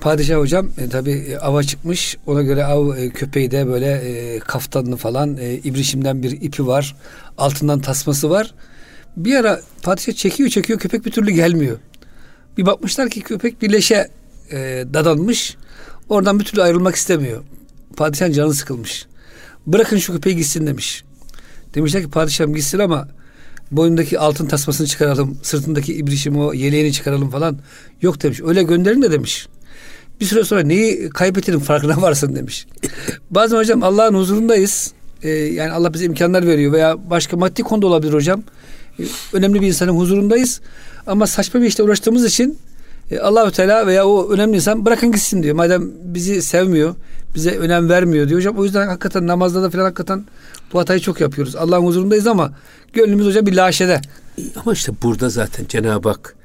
Padişah 0.00 0.38
hocam 0.38 0.68
e, 0.78 0.88
tabi 0.88 1.10
e, 1.10 1.38
ava 1.38 1.62
çıkmış. 1.62 2.16
Ona 2.26 2.42
göre 2.42 2.64
av 2.64 2.96
e, 2.96 3.10
köpeği 3.10 3.50
de 3.50 3.66
böyle 3.66 3.86
e, 3.86 4.38
kaftanlı 4.38 4.96
falan 4.96 5.36
e, 5.36 5.54
ibrişimden 5.54 6.22
bir 6.22 6.30
ipi 6.30 6.66
var. 6.66 6.96
Altından 7.38 7.80
tasması 7.80 8.30
var. 8.30 8.54
Bir 9.16 9.34
ara 9.36 9.60
padişah 9.82 10.12
çekiyor 10.12 10.48
çekiyor 10.48 10.78
köpek 10.78 11.06
bir 11.06 11.10
türlü 11.10 11.30
gelmiyor. 11.30 11.78
Bir 12.58 12.66
bakmışlar 12.66 13.10
ki 13.10 13.20
köpek 13.20 13.62
bir 13.62 13.72
leşe 13.72 14.08
e, 14.50 14.84
dadanmış. 14.94 15.56
Oradan 16.08 16.40
bir 16.40 16.44
türlü 16.44 16.62
ayrılmak 16.62 16.94
istemiyor. 16.94 17.42
Padişahın 17.96 18.32
canı 18.32 18.54
sıkılmış. 18.54 19.06
Bırakın 19.66 19.98
şu 19.98 20.12
köpeği 20.12 20.36
gitsin 20.36 20.66
demiş. 20.66 21.04
Demişler 21.74 22.02
ki 22.02 22.10
padişahım 22.10 22.54
gitsin 22.54 22.78
ama 22.78 23.08
boynundaki 23.70 24.18
altın 24.18 24.46
tasmasını 24.46 24.86
çıkaralım, 24.86 25.38
sırtındaki 25.42 25.94
ibrişimi 25.94 26.38
o 26.38 26.52
yeleğini 26.52 26.92
çıkaralım 26.92 27.30
falan. 27.30 27.58
Yok 28.02 28.22
demiş. 28.22 28.40
Öyle 28.44 28.62
gönderin 28.62 29.02
de 29.02 29.10
demiş. 29.10 29.48
Bir 30.20 30.24
süre 30.24 30.44
sonra 30.44 30.62
neyi 30.62 31.10
kaybettiğinin 31.10 31.62
farkına 31.62 32.02
varsın 32.02 32.36
demiş. 32.36 32.66
Bazen 33.30 33.56
hocam 33.56 33.82
Allah'ın 33.82 34.14
huzurundayız. 34.14 34.92
Ee, 35.22 35.28
yani 35.28 35.72
Allah 35.72 35.94
bize 35.94 36.04
imkanlar 36.04 36.46
veriyor 36.46 36.72
veya 36.72 37.10
başka 37.10 37.36
maddi 37.36 37.62
konuda 37.62 37.86
olabilir 37.86 38.12
hocam. 38.12 38.42
Ee, 39.00 39.02
önemli 39.32 39.60
bir 39.60 39.66
insanın 39.66 39.92
huzurundayız. 39.96 40.60
Ama 41.08 41.26
saçma 41.26 41.60
bir 41.60 41.66
işte 41.66 41.82
uğraştığımız 41.82 42.24
için 42.24 42.58
e, 43.10 43.18
Allahü 43.18 43.52
Teala 43.52 43.86
veya 43.86 44.06
o 44.06 44.30
önemli 44.30 44.56
insan 44.56 44.86
bırakın 44.86 45.12
gitsin 45.12 45.42
diyor. 45.42 45.54
Madem 45.54 45.90
bizi 46.02 46.42
sevmiyor, 46.42 46.94
bize 47.34 47.50
önem 47.58 47.88
vermiyor 47.88 48.28
diyor 48.28 48.40
hocam. 48.40 48.58
O 48.58 48.64
yüzden 48.64 48.86
hakikaten 48.86 49.26
namazda 49.26 49.62
da 49.62 49.70
falan 49.70 49.82
hakikaten 49.84 50.24
bu 50.72 50.78
hatayı 50.78 51.00
çok 51.00 51.20
yapıyoruz. 51.20 51.56
Allah'ın 51.56 51.84
huzurundayız 51.84 52.26
ama 52.26 52.52
gönlümüz 52.92 53.26
hocam 53.26 53.46
bir 53.46 53.56
laşede. 53.56 54.00
Ama 54.56 54.72
işte 54.72 54.92
burada 55.02 55.28
zaten 55.28 55.64
Cenab-ı 55.68 56.08
Hak 56.08 56.36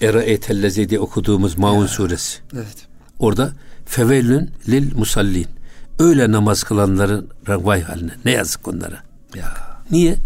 Era 0.00 0.22
etellezi 0.22 0.88
diye 0.88 1.00
okuduğumuz 1.00 1.58
Maun 1.58 1.82
ya. 1.82 1.88
suresi. 1.88 2.38
Evet. 2.54 2.86
Orada 3.18 3.52
fevellün 3.86 4.50
lil 4.68 4.96
musallin. 4.96 5.46
Öyle 5.98 6.32
namaz 6.32 6.62
kılanların 6.62 7.28
vay 7.48 7.82
haline. 7.82 8.12
Ne 8.24 8.30
yazık 8.30 8.68
onlara. 8.68 9.02
Ya. 9.34 9.54
Niye? 9.90 10.16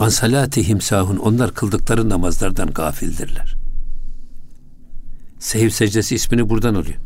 Ansalatihim 0.00 0.80
sahun. 0.80 1.16
Onlar 1.16 1.54
kıldıkları 1.54 2.08
namazlardan 2.08 2.70
gafildirler. 2.70 3.56
Sehiv 5.38 5.68
secdesi 5.68 6.14
ismini 6.14 6.48
buradan 6.48 6.74
alıyor. 6.74 6.98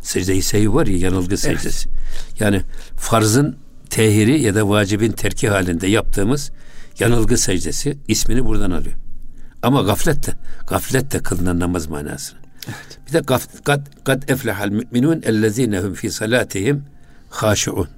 Secde-i 0.00 0.42
sehiv 0.42 0.74
var 0.74 0.86
ya 0.86 0.96
yanılgı 0.96 1.36
secdesi. 1.36 1.88
Evet. 1.88 2.40
Yani 2.40 2.62
farzın 2.96 3.56
tehiri 3.90 4.42
ya 4.42 4.54
da 4.54 4.68
vacibin 4.68 5.12
terki 5.12 5.48
halinde 5.48 5.86
yaptığımız 5.86 6.50
yanılgı 6.98 7.38
secdesi 7.38 7.98
ismini 8.08 8.44
buradan 8.44 8.70
alıyor. 8.70 8.96
Ama 9.62 9.82
gaflet 9.82 10.26
de, 10.26 10.32
gaflet 10.68 11.12
de 11.12 11.18
kılınan 11.18 11.60
namaz 11.60 11.86
manasını. 11.86 12.38
Evet. 12.66 12.98
Bir 13.08 13.12
de 13.12 13.18
gaf, 13.18 13.64
kad, 13.64 14.04
kad 14.04 14.28
eflehal 14.28 14.68
müminun 14.68 15.22
ellezinehum 15.22 15.94
fi 15.94 16.10
salatihim 16.10 16.84
haşiun. 17.30 17.88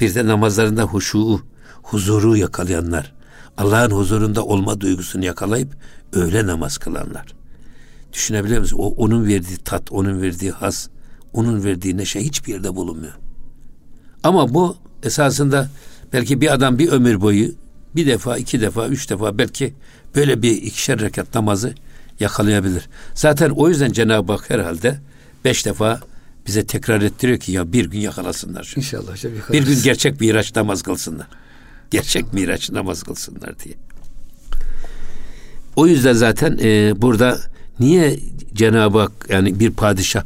Bir 0.00 0.14
de 0.14 0.26
namazlarında 0.26 0.82
huşu, 0.82 1.51
huzuru 1.82 2.36
yakalayanlar. 2.36 3.12
Allah'ın 3.58 3.90
huzurunda 3.90 4.44
olma 4.44 4.80
duygusunu 4.80 5.24
yakalayıp 5.24 5.68
öyle 6.12 6.46
namaz 6.46 6.78
kılanlar. 6.78 7.26
Düşünebiliyor 8.12 8.60
musun? 8.60 8.78
O, 8.78 8.86
onun 8.86 9.26
verdiği 9.26 9.56
tat, 9.56 9.92
onun 9.92 10.22
verdiği 10.22 10.50
haz, 10.50 10.88
onun 11.32 11.64
verdiği 11.64 11.96
neşe 11.96 12.20
hiçbir 12.20 12.52
yerde 12.52 12.74
bulunmuyor. 12.74 13.12
Ama 14.22 14.54
bu 14.54 14.76
esasında 15.02 15.68
belki 16.12 16.40
bir 16.40 16.54
adam 16.54 16.78
bir 16.78 16.88
ömür 16.88 17.20
boyu 17.20 17.52
bir 17.96 18.06
defa, 18.06 18.38
iki 18.38 18.60
defa, 18.60 18.88
üç 18.88 19.10
defa 19.10 19.38
belki 19.38 19.74
böyle 20.14 20.42
bir 20.42 20.62
ikişer 20.62 21.00
rekat 21.00 21.34
namazı 21.34 21.74
yakalayabilir. 22.20 22.88
Zaten 23.14 23.50
o 23.50 23.68
yüzden 23.68 23.92
Cenab-ı 23.92 24.32
Hak 24.32 24.50
herhalde 24.50 25.00
beş 25.44 25.66
defa 25.66 26.00
bize 26.46 26.66
tekrar 26.66 27.02
ettiriyor 27.02 27.38
ki 27.38 27.52
ya 27.52 27.72
bir 27.72 27.90
gün 27.90 28.00
yakalasınlar 28.00 28.64
şunu. 28.64 28.84
İnşallah 28.84 29.12
hocam 29.12 29.32
Bir 29.52 29.66
gün 29.66 29.82
gerçek 29.82 30.20
miraç 30.20 30.56
namaz 30.56 30.82
kılsınlar. 30.82 31.26
Gerçek 31.92 32.32
miraç 32.32 32.70
namaz 32.70 33.02
kılsınlar 33.02 33.58
diye. 33.58 33.74
O 35.76 35.86
yüzden 35.86 36.12
zaten 36.12 36.58
e, 36.62 36.94
burada 37.02 37.40
niye 37.80 38.18
Cenab-ı 38.54 38.98
Hak 38.98 39.12
yani 39.28 39.60
bir 39.60 39.70
padişah 39.70 40.24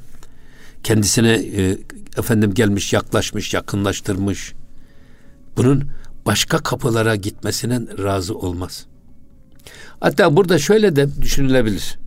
kendisine 0.82 1.32
e, 1.32 1.78
efendim 2.18 2.54
gelmiş 2.54 2.92
yaklaşmış 2.92 3.54
yakınlaştırmış 3.54 4.52
bunun 5.56 5.84
başka 6.26 6.58
kapılara 6.58 7.16
gitmesine 7.16 7.80
razı 8.02 8.34
olmaz. 8.34 8.86
Hatta 10.00 10.36
burada 10.36 10.58
şöyle 10.58 10.96
de 10.96 11.22
düşünülebilir. 11.22 11.98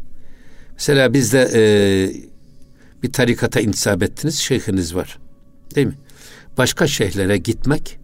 Mesela 0.73 1.13
bizde 1.13 1.49
e, 1.53 1.61
bir 3.03 3.13
tarikata 3.13 3.59
intisap 3.59 4.03
ettiniz, 4.03 4.35
şeyhiniz 4.39 4.95
var. 4.95 5.19
Değil 5.75 5.87
mi? 5.87 5.97
Başka 6.57 6.87
şeyhlere 6.87 7.37
gitmek, 7.37 7.98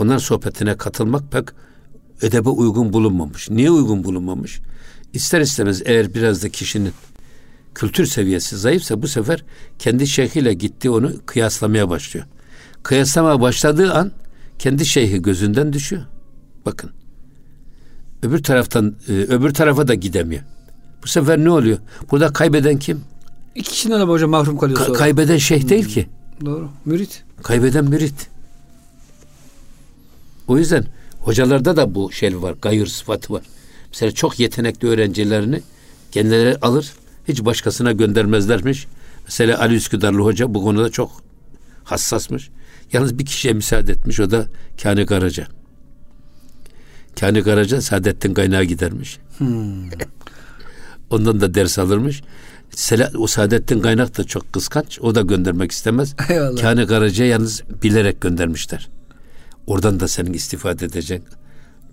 onların 0.00 0.18
sohbetine 0.18 0.76
katılmak 0.76 1.32
pek 1.32 1.44
edebe 2.22 2.48
uygun 2.48 2.92
bulunmamış. 2.92 3.50
Niye 3.50 3.70
uygun 3.70 4.04
bulunmamış? 4.04 4.60
İster 5.12 5.40
istemez 5.40 5.82
eğer 5.84 6.14
biraz 6.14 6.42
da 6.42 6.48
kişinin 6.48 6.92
kültür 7.74 8.06
seviyesi 8.06 8.56
zayıfsa 8.56 9.02
bu 9.02 9.08
sefer 9.08 9.44
kendi 9.78 10.06
şeyhiyle 10.06 10.54
gitti 10.54 10.90
onu 10.90 11.12
kıyaslamaya 11.26 11.88
başlıyor. 11.88 12.26
Kıyaslamaya 12.82 13.40
başladığı 13.40 13.92
an 13.94 14.12
kendi 14.58 14.86
şeyhi 14.86 15.22
gözünden 15.22 15.72
düşüyor. 15.72 16.02
Bakın. 16.66 16.90
Öbür 18.22 18.42
taraftan 18.42 18.94
e, 19.08 19.12
öbür 19.12 19.54
tarafa 19.54 19.88
da 19.88 19.94
gidemiyor. 19.94 20.42
Bu 21.02 21.08
sefer 21.08 21.38
ne 21.38 21.50
oluyor? 21.50 21.78
Burada 22.10 22.32
kaybeden 22.32 22.78
kim? 22.78 23.00
İki 23.54 23.70
kişiden 23.70 24.00
de 24.00 24.04
hocam 24.04 24.30
mahrum 24.30 24.58
kalıyor 24.58 24.78
Ka- 24.80 24.86
sonra. 24.86 24.98
kaybeden 24.98 25.36
şeyh 25.36 25.68
değil 25.68 25.84
ki. 25.84 26.08
Doğru. 26.44 26.68
Mürit. 26.84 27.24
Kaybeden 27.42 27.84
mürit. 27.84 28.28
O 30.50 30.58
yüzden 30.58 30.84
hocalarda 31.20 31.76
da 31.76 31.94
bu 31.94 32.12
şey 32.12 32.42
var. 32.42 32.54
Gayır 32.62 32.86
sıfatı 32.86 33.32
var. 33.32 33.42
Mesela 33.88 34.12
çok 34.12 34.40
yetenekli 34.40 34.88
öğrencilerini 34.88 35.62
kendileri 36.12 36.56
alır. 36.56 36.92
Hiç 37.28 37.44
başkasına 37.44 37.92
göndermezlermiş. 37.92 38.86
Mesela 39.24 39.60
Ali 39.60 39.74
Üsküdarlı 39.74 40.20
Hoca 40.22 40.54
bu 40.54 40.64
konuda 40.64 40.90
çok 40.90 41.22
hassasmış. 41.84 42.50
Yalnız 42.92 43.18
bir 43.18 43.26
kişiye 43.26 43.54
müsaade 43.54 43.92
etmiş. 43.92 44.20
O 44.20 44.30
da 44.30 44.46
Kani 44.82 45.06
Karaca. 45.06 45.46
Kani 47.20 47.42
Karaca 47.42 47.80
Saadettin 47.80 48.34
Kaynağı 48.34 48.64
gidermiş. 48.64 49.18
Ondan 51.10 51.40
da 51.40 51.54
ders 51.54 51.78
alırmış. 51.78 52.22
Sela, 52.70 53.10
o 53.18 53.26
Saadettin 53.26 53.80
Kaynak 53.80 54.18
da 54.18 54.24
çok 54.24 54.52
kıskanç. 54.52 54.98
O 55.00 55.14
da 55.14 55.20
göndermek 55.20 55.72
istemez. 55.72 56.14
Eyvallah. 56.28 56.60
Kani 56.60 56.86
Karaca 56.86 57.24
yalnız 57.24 57.62
bilerek 57.82 58.20
göndermişler. 58.20 58.88
Oradan 59.70 60.00
da 60.00 60.08
senin 60.08 60.32
istifade 60.32 60.84
edeceksin. 60.84 61.28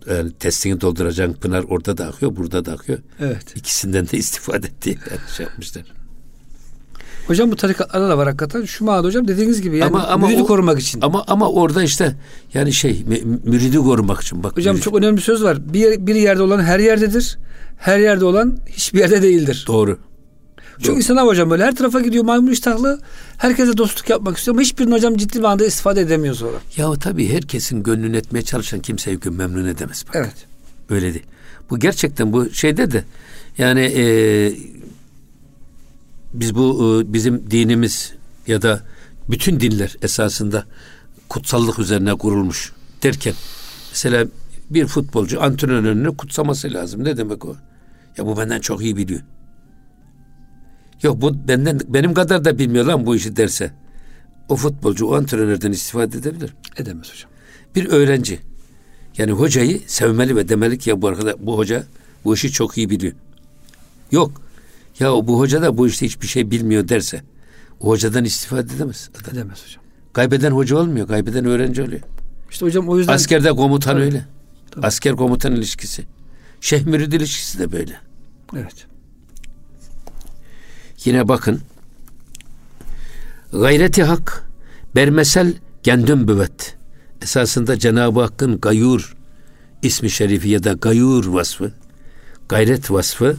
Yani 0.10 0.32
testini 0.40 0.82
dolduracaksın. 0.82 1.34
Pınar 1.42 1.64
orada 1.64 1.98
da 1.98 2.06
akıyor, 2.06 2.36
burada 2.36 2.66
da 2.66 2.72
akıyor. 2.72 3.00
Evet. 3.20 3.56
İkisinden 3.56 4.10
de 4.10 4.18
istifade 4.18 4.68
ettiği 4.68 4.98
yani 5.10 5.20
şey 5.38 5.46
yapmışlar. 5.46 5.84
Hocam 7.28 7.52
bu 7.52 7.56
tarikatlarda 7.56 8.10
da 8.10 8.18
var 8.18 8.26
hakikaten. 8.28 8.66
Şu 8.66 8.86
manada 8.86 9.08
hocam 9.08 9.28
dediğiniz 9.28 9.62
gibi 9.62 9.78
yani 9.78 9.88
Ama- 9.88 10.08
ama 10.08 10.28
müridi 10.28 10.42
o- 10.42 10.46
korumak 10.46 10.80
için. 10.80 11.02
Ama 11.02 11.24
ama 11.28 11.50
orada 11.50 11.84
işte 11.84 12.16
yani 12.54 12.74
şey 12.74 13.04
mü- 13.08 13.40
müridi 13.44 13.78
korumak 13.78 14.22
için 14.22 14.44
bak. 14.44 14.58
Hocam 14.58 14.76
mürid- 14.76 14.82
çok 14.82 14.96
önemli 14.96 15.18
bir 15.18 15.22
söz 15.22 15.44
var. 15.44 15.74
Bir, 15.74 16.08
bir 16.08 16.16
yerde 16.16 16.42
olan 16.42 16.60
her 16.64 16.80
yerdedir. 16.80 17.38
Her 17.78 18.00
yerde 18.00 18.26
olan 18.26 18.58
hiçbir 18.68 19.00
yerde 19.00 19.22
değildir. 19.22 19.66
doğru. 19.68 20.00
Çünkü 20.78 20.90
Doğru. 20.90 20.98
insan 20.98 21.28
hocam 21.28 21.50
böyle 21.50 21.64
her 21.64 21.76
tarafa 21.76 22.00
gidiyor 22.02 22.24
maymun 22.24 22.52
iştahlı. 22.52 23.00
Herkese 23.38 23.78
dostluk 23.78 24.10
yapmak 24.10 24.38
istiyor 24.38 24.56
ama 24.56 24.62
hiçbirini 24.62 24.94
hocam 24.94 25.18
ciddi 25.18 25.40
bir 25.40 25.44
anda 25.44 25.66
istifade 25.66 26.02
edemiyor 26.02 26.36
sonra. 26.36 26.58
Ya 26.78 26.94
tabii 26.94 27.30
herkesin 27.30 27.84
gönlünü 27.84 28.18
etmeye 28.18 28.42
çalışan 28.42 28.80
kimseyi 28.80 29.18
gün 29.18 29.34
memnun 29.34 29.66
edemez. 29.68 30.06
Bak. 30.08 30.16
Evet. 30.16 30.36
Öyle 30.90 31.14
değil. 31.14 31.26
Bu 31.70 31.80
gerçekten 31.80 32.34
bu 32.34 32.50
şeyde 32.50 32.92
de 32.92 33.04
yani 33.58 33.82
e, 33.82 34.06
biz 36.34 36.56
bu 36.56 37.02
e, 37.02 37.14
bizim 37.14 37.52
dinimiz 37.52 38.14
ya 38.48 38.62
da 38.62 38.82
bütün 39.30 39.60
dinler 39.60 39.96
esasında 40.02 40.66
kutsallık 41.30 41.80
üzerine 41.80 42.16
kurulmuş 42.16 42.72
derken 43.04 43.34
mesela 43.92 44.26
bir 44.70 44.88
futbolcu 44.88 45.44
antrenörünü 45.44 46.18
kutsaması 46.18 46.74
lazım. 46.74 47.04
Ne 47.04 47.18
demek 47.18 47.46
o? 47.46 47.56
Ya 48.18 48.26
bu 48.26 48.38
benden 48.38 48.60
çok 48.60 48.82
iyi 48.82 48.98
biliyor. 48.98 49.22
Yok 51.04 51.22
bu 51.22 51.48
benden 51.48 51.80
benim 51.88 52.14
kadar 52.14 52.46
da 52.46 52.60
bilmiyor 52.60 52.86
lan 52.86 53.06
bu 53.06 53.16
işi 53.16 53.36
derse. 53.36 53.72
O 54.50 54.56
futbolcu 54.56 55.06
o 55.08 55.16
antrenörden 55.16 55.72
istifade 55.72 56.18
edebilir. 56.18 56.54
Edemez 56.78 57.12
hocam. 57.14 57.32
Bir 57.76 57.90
öğrenci 57.90 58.40
yani 59.18 59.32
hocayı 59.32 59.82
sevmeli 59.88 60.36
ve 60.36 60.50
demeli 60.50 60.78
ki 60.78 60.90
ya 60.90 61.02
bu 61.02 61.08
arkadaş 61.08 61.36
bu 61.40 61.58
hoca 61.58 61.84
bu 62.24 62.34
işi 62.34 62.52
çok 62.52 62.78
iyi 62.78 62.90
biliyor. 62.90 63.14
Yok. 64.12 64.42
Ya 65.00 65.12
bu 65.12 65.40
hoca 65.40 65.62
da 65.62 65.78
bu 65.78 65.88
işte 65.88 66.06
hiçbir 66.06 66.28
şey 66.28 66.52
bilmiyor 66.52 66.88
derse 66.88 67.22
o 67.80 67.88
hocadan 67.88 68.26
istifade 68.26 68.74
edemez. 68.76 69.10
adam. 69.22 69.34
Edemez 69.34 69.64
hocam. 69.66 69.84
Kaybeden 70.14 70.52
hoca 70.52 70.78
olmuyor. 70.78 71.08
Kaybeden 71.08 71.46
öğrenci 71.46 71.84
oluyor. 71.84 72.02
İşte 72.52 72.66
hocam 72.66 72.90
o 72.90 72.98
yüzden 72.98 73.14
Askerde 73.14 73.52
komutan 73.52 73.94
Tabii. 73.94 74.04
öyle. 74.04 74.26
Tabii. 74.72 74.86
Asker 74.86 75.16
komutan 75.16 75.56
ilişkisi. 75.56 76.04
Şeyh 76.62 76.86
mürid 76.86 77.12
ilişkisi 77.12 77.60
de 77.60 77.72
böyle. 77.72 78.00
evet. 78.56 78.88
Yine 81.08 81.28
bakın. 81.28 81.62
Gayreti 83.52 84.04
hak 84.04 84.44
bermesel 84.96 85.54
gendüm 85.84 86.28
büvet. 86.28 86.76
Esasında 87.22 87.80
Cenab-ı 87.80 88.22
Hakk'ın 88.22 88.60
gayur 88.60 89.16
ismi 89.82 90.10
şerifi 90.10 90.50
ya 90.50 90.64
da 90.64 90.74
gayur 90.74 91.26
vasfı, 91.26 91.72
gayret 92.50 92.92
vasfı 92.92 93.38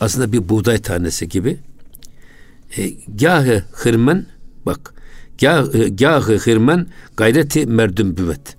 aslında 0.00 0.32
bir 0.32 0.48
buğday 0.48 0.78
tanesi 0.78 1.28
gibi. 1.28 1.58
E, 2.76 2.88
gâhı 3.08 3.62
hırmen 3.72 4.26
bak 4.66 4.94
gâhı, 5.38 5.78
e, 5.78 5.88
gâhı 5.88 6.36
hırmen 6.36 6.86
gayreti 7.16 7.66
merdüm 7.66 8.16
büvet. 8.16 8.56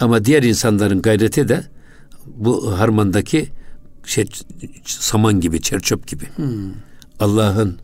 Ama 0.00 0.24
diğer 0.24 0.42
insanların 0.42 1.02
gayreti 1.02 1.48
de 1.48 1.64
bu 2.26 2.78
harmandaki 2.78 3.48
şey, 4.04 4.28
saman 4.84 5.40
gibi, 5.40 5.62
çerçöp 5.62 6.06
gibi. 6.06 6.24
Allah'ın 7.20 7.78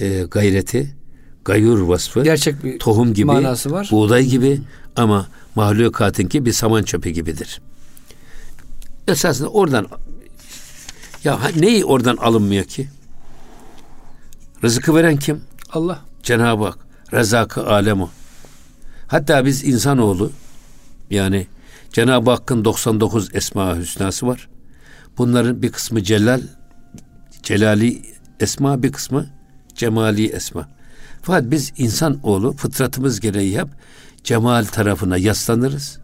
e, 0.00 0.22
gayreti, 0.30 0.96
gayur 1.44 1.80
vasfı, 1.80 2.24
Gerçek 2.24 2.64
bir 2.64 2.78
tohum 2.78 3.14
gibi, 3.14 3.26
manası 3.26 3.70
var. 3.70 3.88
buğday 3.92 4.24
gibi 4.24 4.60
ama 4.96 5.26
mahlukatınki 5.54 6.44
bir 6.44 6.52
saman 6.52 6.82
çöpü 6.82 7.10
gibidir. 7.10 7.60
Esasında 9.08 9.48
oradan 9.48 9.86
ya 11.24 11.38
neyi 11.56 11.84
oradan 11.84 12.16
alınmıyor 12.16 12.64
ki? 12.64 12.88
Rızkı 14.64 14.94
veren 14.94 15.16
kim? 15.16 15.40
Allah. 15.72 16.00
Cenab-ı 16.22 16.64
Hak. 16.64 16.78
Rezakı 17.12 17.66
alemu. 17.66 18.10
Hatta 19.06 19.44
biz 19.44 19.64
insanoğlu 19.64 20.30
yani 21.10 21.46
Cenab-ı 21.92 22.30
Hakk'ın 22.30 22.64
99 22.64 23.34
esma 23.34 23.76
hüsnası 23.76 24.26
var. 24.26 24.48
Bunların 25.18 25.62
bir 25.62 25.72
kısmı 25.72 26.02
celal, 26.02 26.40
celali 27.42 28.02
esma, 28.40 28.82
bir 28.82 28.92
kısmı 28.92 29.26
cemali 29.76 30.26
esma. 30.26 30.68
Fakat 31.22 31.50
biz 31.50 31.72
insanoğlu 31.76 32.52
fıtratımız 32.52 33.20
gereği 33.20 33.58
hep 33.58 33.68
cemal 34.24 34.64
tarafına 34.64 35.16
yaslanırız. 35.16 35.98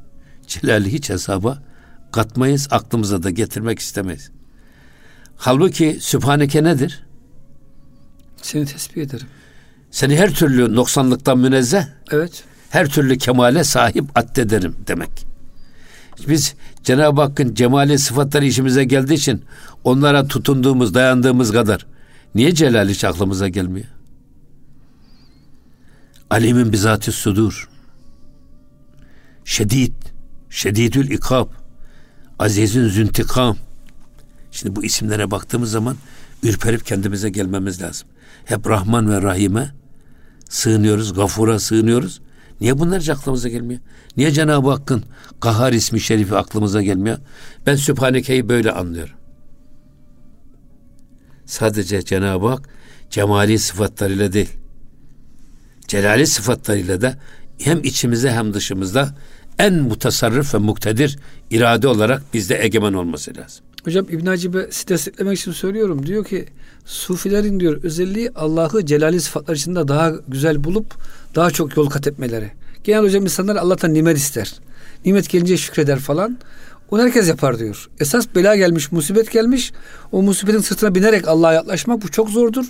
Celali 0.47 0.93
hiç 0.93 1.11
hesaba 1.11 1.63
katmayız, 2.13 2.69
aklımıza 2.71 3.23
da 3.23 3.31
getirmek 3.31 3.79
istemeyiz. 3.79 4.31
Halbuki 5.37 5.99
Sübhaneke 6.01 6.65
nedir? 6.65 7.07
Seni 8.43 8.67
tesbih 8.67 9.03
ederim. 9.03 9.27
Seni 9.91 10.17
her 10.17 10.35
türlü 10.35 10.75
noksanlıktan 10.77 11.39
münezzeh, 11.39 11.85
Evet. 12.11 12.45
her 12.71 12.89
türlü 12.89 13.19
kemale 13.19 13.65
sahip 13.65 14.05
addederim 14.15 14.77
demek. 14.87 15.27
Biz 16.29 16.55
Cenab-ı 16.83 17.21
Hakk'ın 17.21 17.55
cemali 17.55 17.99
sıfatları 17.99 18.45
işimize 18.45 18.85
geldiği 18.85 19.15
için 19.15 19.45
onlara 19.85 20.27
tutunduğumuz, 20.27 20.95
dayandığımız 20.95 21.53
kadar 21.53 21.87
niye 22.35 22.55
celal 22.55 22.89
hiç 22.89 23.05
aklımıza 23.05 23.49
gelmiyor? 23.49 23.87
Alimin 26.31 26.73
bizatü 26.73 27.13
sudur. 27.13 27.69
Şedid, 29.45 29.93
şedidül 30.51 31.11
ikab, 31.11 31.49
azizün 32.39 32.89
züntikam. 32.89 33.57
Şimdi 34.51 34.77
bu 34.77 34.85
isimlere 34.85 35.31
baktığımız 35.31 35.71
zaman 35.71 35.97
ürperip 36.43 36.87
kendimize 36.87 37.31
gelmemiz 37.31 37.83
lazım. 37.83 38.09
Hep 38.45 38.67
Rahman 38.67 39.11
ve 39.11 39.23
Rahim'e 39.23 39.71
sığınıyoruz, 40.49 41.15
gafura 41.15 41.59
sığınıyoruz. 41.59 42.21
Niye 42.61 42.79
bunlar 42.79 43.09
aklımıza 43.09 43.49
gelmiyor? 43.49 43.81
Niye 44.17 44.31
Cenab-ı 44.31 44.71
Hakk'ın 44.71 45.05
Kahar 45.41 45.73
ismi 45.73 46.01
şerifi 46.01 46.37
aklımıza 46.37 46.83
gelmiyor? 46.83 47.19
Ben 47.67 47.77
Sübhaneke'yi 47.77 48.49
böyle 48.49 48.73
anlıyorum. 48.73 49.15
Sadece 51.53 52.03
Cenab-ı 52.03 52.47
Hak 52.47 52.69
cemali 53.11 53.59
sıfatlarıyla 53.59 54.33
değil. 54.33 54.51
celali 55.89 56.27
sıfatlarıyla 56.27 57.01
da 57.01 57.19
hem 57.59 57.81
içimizde 57.85 58.33
hem 58.33 58.55
dışımızda 58.55 59.15
en 59.59 59.75
mutasarrıf 59.75 60.55
ve 60.55 60.59
muktedir 60.59 61.19
irade 61.51 61.89
olarak 61.89 62.23
bizde 62.35 62.65
egemen 62.65 62.93
olması 62.93 63.37
lazım. 63.37 63.65
Hocam 63.85 64.07
İbn 64.11 64.27
Hacib'e 64.27 64.69
desteklemek 64.89 65.39
için 65.39 65.53
söylüyorum. 65.53 66.07
Diyor 66.07 66.25
ki 66.25 66.47
Sufilerin 66.85 67.61
diyor 67.61 67.83
özelliği 67.83 68.31
Allah'ı 68.35 68.87
celali 68.87 69.21
sıfatlar 69.21 69.57
içinde 69.57 69.89
daha 69.89 70.13
güzel 70.29 70.65
bulup 70.65 70.95
daha 71.35 71.51
çok 71.51 71.77
yol 71.77 71.91
kat 71.91 72.07
etmeleri. 72.07 72.51
Genel 72.85 73.03
hocam 73.03 73.23
insanlar 73.23 73.57
Allah'tan 73.57 73.95
nimet 73.95 74.17
ister. 74.17 74.55
Nimet 75.05 75.31
gelince 75.31 75.57
şükreder 75.57 75.99
falan. 75.99 76.39
Onu 76.93 77.03
herkes 77.03 77.29
yapar 77.29 77.59
diyor. 77.59 77.89
Esas 78.01 78.27
bela 78.35 78.57
gelmiş, 78.57 78.93
musibet 78.93 79.33
gelmiş. 79.33 79.73
O 80.13 80.23
musibetin 80.23 80.59
sırtına 80.59 80.95
binerek 80.95 81.29
Allah'a 81.29 81.53
yaklaşmak 81.53 82.03
bu 82.03 82.09
çok 82.11 82.31
zordur. 82.31 82.65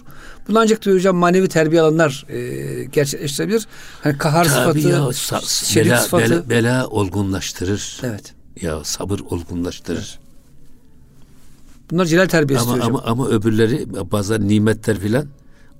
Bunu 0.48 0.58
ancak 0.58 0.85
diyor 0.85 0.96
hocam 0.96 1.16
manevi 1.16 1.48
terbiye 1.48 1.82
alanlar 1.82 2.26
e, 2.28 2.85
gerçekleştirebilir. 2.85 3.66
Hani 4.02 4.18
kahar 4.18 4.44
Tabii 4.44 4.54
sıfatı, 4.54 4.78
ya, 4.78 4.98
sa- 4.98 5.64
şerif 5.72 5.87
bela, 5.90 5.98
sıfatı. 6.00 6.30
bela, 6.30 6.50
bela 6.50 6.87
olgunlaştırır. 6.87 8.00
Evet. 8.02 8.35
Ya 8.61 8.85
sabır 8.85 9.20
olgunlaştırır. 9.20 10.18
Bunlar 11.90 12.04
celal 12.04 12.26
terbiyesi 12.26 12.64
Ama 12.64 12.85
ama 12.85 13.02
ama 13.02 13.28
öbürleri 13.28 13.87
bazen 14.12 14.48
nimetler 14.48 14.98
filan 14.98 15.26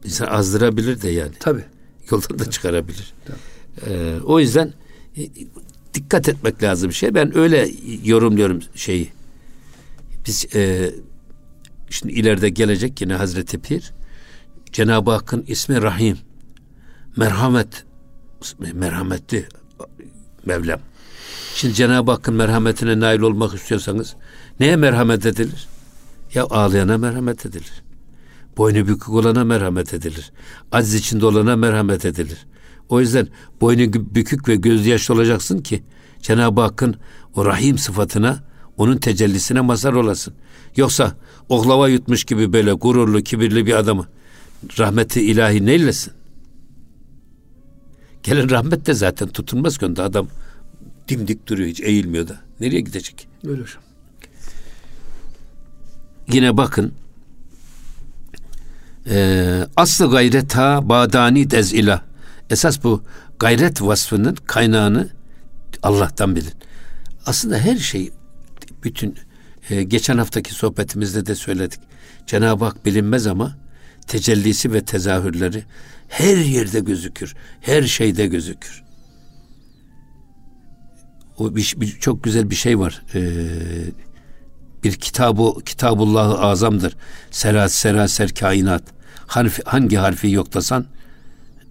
insan 0.05 0.27
azdırabilir 0.27 1.03
de 1.03 1.11
yani. 1.11 1.33
Tabii. 1.41 1.65
Yoldan 2.11 2.39
da 2.39 2.51
çıkarabilir. 2.51 3.15
Ee, 3.87 4.17
o 4.25 4.41
yüzden 4.41 4.73
e, 5.17 5.23
dikkat 5.95 6.29
etmek 6.29 6.63
lazım 6.63 6.89
bir 6.89 6.95
şey. 6.95 7.15
Ben 7.15 7.39
öyle 7.39 7.71
yorumluyorum 8.05 8.61
şeyi. 8.75 9.13
Biz 10.27 10.57
e, 10.57 10.93
şimdi 11.91 12.13
ileride 12.15 12.49
gelecek 12.49 13.01
yine 13.01 13.15
Hazreti 13.15 13.59
Pir. 13.59 13.93
Cenab-ı 14.73 15.11
Hakk'ın 15.11 15.45
ismi 15.47 15.83
Rahim. 15.83 16.19
Merhamet. 17.17 17.85
Merhametli 18.73 19.49
Mevlam. 20.47 20.81
Şimdi 21.55 21.75
Cenab-ı 21.75 22.11
Hakk'ın 22.11 22.35
merhametine 22.35 23.01
nail 23.01 23.21
olmak 23.21 23.55
istiyorsanız 23.55 24.17
neye 24.61 24.77
merhamet 24.77 25.27
edilir? 25.27 25.69
Ya 26.35 26.45
ağlayana 26.45 26.99
merhamet 26.99 27.47
edilir. 27.47 27.83
Boynu 28.57 28.77
bükük 28.89 29.09
olana 29.09 29.45
merhamet 29.45 29.95
edilir. 29.95 30.33
Aciz 30.73 30.95
içinde 30.95 31.27
olana 31.27 31.57
merhamet 31.57 32.05
edilir. 32.05 32.47
O 32.89 33.01
yüzden 33.01 33.29
boynu 33.61 33.93
bükük 34.15 34.49
ve 34.49 34.57
gözü 34.57 34.91
yaşlı 34.91 35.15
olacaksın 35.15 35.59
ki 35.59 35.83
Cenab-ı 36.23 36.61
Hakk'ın 36.61 36.97
o 37.35 37.45
rahim 37.45 37.79
sıfatına, 37.79 38.45
onun 38.77 38.97
tecellisine 38.97 39.61
mazhar 39.61 39.93
olasın. 39.93 40.35
Yoksa 40.77 41.17
oklava 41.49 41.89
yutmuş 41.89 42.25
gibi 42.25 42.53
böyle 42.53 42.73
gururlu, 42.73 43.23
kibirli 43.23 43.67
bir 43.67 43.75
adamı 43.75 44.07
rahmeti 44.79 45.21
ilahi 45.21 45.67
neylesin? 45.67 46.13
Gelen 48.23 48.51
rahmet 48.51 48.87
de 48.87 48.95
zaten 48.95 49.29
tutunmaz 49.29 49.83
onda 49.83 50.05
adam 50.05 50.29
dimdik 51.09 51.49
duruyor 51.49 51.69
hiç 51.69 51.81
eğilmiyor 51.81 52.29
da. 52.29 52.41
Nereye 52.61 52.81
gidecek? 52.81 53.29
Öyle 53.47 53.63
hocam. 53.63 53.83
Yine 56.33 56.57
bakın 56.57 56.93
e, 59.11 59.67
aslı 59.77 60.11
gayret 60.11 60.57
ha 60.57 60.89
badani 60.89 61.51
dez 61.51 61.73
ilah. 61.73 62.03
Esas 62.53 62.85
bu 62.85 63.03
gayret 63.39 63.83
vasfının 63.83 64.35
kaynağını 64.35 65.09
Allah'tan 65.83 66.37
bilin. 66.37 66.53
Aslında 67.27 67.59
her 67.59 67.77
şey 67.77 68.11
bütün 68.85 69.19
e, 69.71 69.83
geçen 69.83 70.19
haftaki 70.19 70.55
sohbetimizde 70.55 71.27
de 71.27 71.35
söyledik. 71.35 71.81
Cenab-ı 72.27 72.65
Hak 72.65 72.87
bilinmez 72.87 73.27
ama 73.27 73.57
tecellisi 74.07 74.73
ve 74.73 74.85
tezahürleri 74.85 75.65
her 76.09 76.37
yerde 76.37 76.81
gözükür. 76.81 77.35
Her 77.61 77.83
şeyde 77.83 78.27
gözükür. 78.27 78.83
O 81.39 81.57
bir, 81.57 81.75
bir 81.77 81.89
çok 81.89 82.25
güzel 82.25 82.51
bir 82.51 82.55
şey 82.55 82.79
var. 82.79 83.03
Ee, 83.15 83.21
bir 84.85 84.93
kitabı 84.93 85.65
Kitabullah-ı 85.65 86.39
Azam'dır. 86.39 86.97
Serat 87.31 87.73
seraser 87.73 88.35
kainat. 88.35 88.83
Harfi, 89.27 89.63
hangi 89.65 89.97
harfi 89.97 90.31
yoklasan 90.31 90.87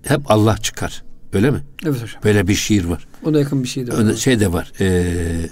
hep 0.03 0.31
Allah 0.31 0.57
çıkar. 0.57 1.03
Öyle 1.33 1.51
mi? 1.51 1.61
Evet 1.85 1.95
hocam. 2.03 2.21
Böyle 2.23 2.47
bir 2.47 2.55
şiir 2.55 2.85
var. 2.85 3.07
Ona 3.25 3.39
yakın 3.39 3.63
bir 3.63 3.67
şey 3.67 3.87
de 3.87 3.91
var. 3.91 3.97
Öyle 3.97 4.15
şey 4.17 4.39
de 4.39 4.53
var. 4.53 4.71
Ee, 4.79 5.49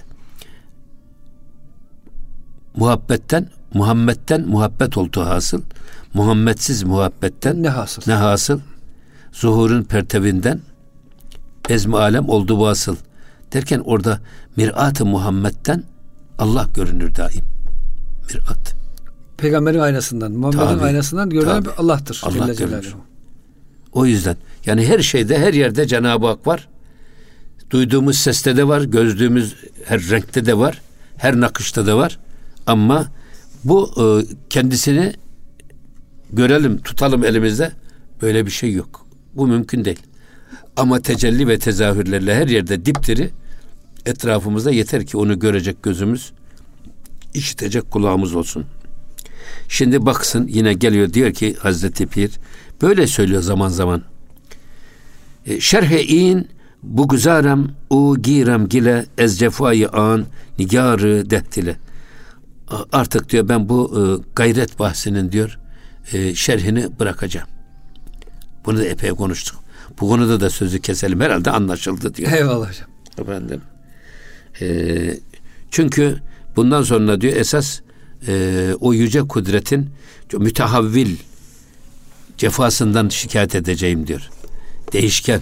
muhabbetten 2.75 3.49
Muhammed'den 3.73 4.47
muhabbet 4.47 4.97
oldu 4.97 5.21
hasıl. 5.21 5.61
Muhammedsiz 6.13 6.83
muhabbetten 6.83 7.63
Ne 7.63 7.69
hasıl? 7.69 8.01
ne 8.07 8.13
hasıl? 8.13 8.59
Zuhurun 9.31 9.83
pertevinden 9.83 10.59
ezmi 11.69 11.97
alem 11.97 12.29
oldu 12.29 12.59
vasıl. 12.59 12.95
Derken 13.53 13.79
orada 13.79 14.19
mirat-ı 14.55 15.05
Muhammed'den 15.05 15.83
Allah 16.39 16.67
görünür 16.75 17.15
daim. 17.15 17.45
Mirat. 18.29 18.75
Peygamberin 19.37 19.79
aynasından, 19.79 20.31
Muhammed'in 20.31 20.67
Tabii, 20.67 20.83
aynasından 20.85 21.29
görünen 21.29 21.63
tabii. 21.63 21.73
Allah'tır. 21.77 22.21
Allah 22.23 22.53
görünür. 22.53 22.95
O 23.93 24.05
yüzden 24.05 24.37
yani 24.65 24.87
her 24.87 24.99
şeyde 24.99 25.39
her 25.39 25.53
yerde 25.53 25.87
Cenab-ı 25.87 26.27
Hak 26.27 26.47
var. 26.47 26.67
Duyduğumuz 27.69 28.17
seste 28.17 28.57
de 28.57 28.67
var, 28.67 28.81
gördüğümüz 28.81 29.55
her 29.85 30.09
renkte 30.09 30.45
de 30.45 30.57
var, 30.57 30.81
her 31.17 31.39
nakışta 31.39 31.87
da 31.87 31.97
var. 31.97 32.19
Ama 32.67 33.07
bu 33.63 33.91
e, 33.97 34.03
kendisini 34.49 35.13
görelim, 36.33 36.77
tutalım 36.77 37.25
elimizde 37.25 37.71
böyle 38.21 38.45
bir 38.45 38.51
şey 38.51 38.73
yok. 38.73 39.05
Bu 39.35 39.47
mümkün 39.47 39.85
değil. 39.85 39.99
Ama 40.75 40.99
tecelli 40.99 41.47
ve 41.47 41.59
tezahürlerle 41.59 42.35
her 42.35 42.47
yerde 42.47 42.85
dipdiri 42.85 43.29
etrafımızda 44.05 44.71
yeter 44.71 45.05
ki 45.05 45.17
onu 45.17 45.39
görecek 45.39 45.83
gözümüz, 45.83 46.31
işitecek 47.33 47.91
kulağımız 47.91 48.35
olsun. 48.35 48.65
Şimdi 49.69 50.05
baksın 50.05 50.47
yine 50.47 50.73
geliyor 50.73 51.13
diyor 51.13 51.33
ki 51.33 51.55
Hazreti 51.59 52.07
Pir 52.07 52.31
böyle 52.81 53.07
söylüyor 53.07 53.41
zaman 53.41 53.69
zaman. 53.69 54.03
E, 55.45 55.59
Şerhe 55.59 56.03
in 56.03 56.47
bu 56.83 57.07
güzarem 57.07 57.67
u 57.89 58.17
girem 58.21 58.67
gile 58.67 59.05
ez 59.17 59.39
cefayı 59.39 59.89
an 59.89 60.25
nigarı 60.59 61.29
dehtile. 61.29 61.75
A- 62.67 62.83
Artık 62.91 63.29
diyor 63.29 63.49
ben 63.49 63.69
bu 63.69 63.91
e, 63.95 64.01
gayret 64.35 64.79
bahsinin 64.79 65.31
diyor 65.31 65.59
e, 66.13 66.35
şerhini 66.35 66.99
bırakacağım. 66.99 67.47
Bunu 68.65 68.77
da 68.77 68.85
epey 68.85 69.09
konuştuk. 69.09 69.59
Bu 69.99 70.09
konuda 70.09 70.39
da 70.39 70.49
sözü 70.49 70.81
keselim 70.81 71.19
herhalde 71.21 71.51
anlaşıldı 71.51 72.15
diyor. 72.15 72.31
Eyvallah 72.31 72.69
hocam. 72.69 72.87
Efendim. 73.17 73.61
Ee, 74.61 75.17
çünkü 75.71 76.19
bundan 76.55 76.83
sonra 76.83 77.21
diyor 77.21 77.35
esas 77.35 77.79
e, 78.27 78.67
o 78.79 78.93
yüce 78.93 79.21
kudretin 79.21 79.89
mütehavvil 80.37 81.15
cefasından 82.39 83.09
şikayet 83.09 83.55
edeceğim 83.55 84.07
diyor. 84.07 84.29
Değişken. 84.93 85.41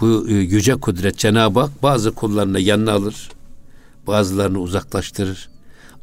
Bu 0.00 0.28
e, 0.28 0.32
yüce 0.32 0.74
kudret 0.74 1.18
Cenab-ı 1.18 1.60
Hak 1.60 1.82
bazı 1.82 2.12
kullarını 2.12 2.60
yanına 2.60 2.92
alır. 2.92 3.30
Bazılarını 4.06 4.58
uzaklaştırır. 4.58 5.48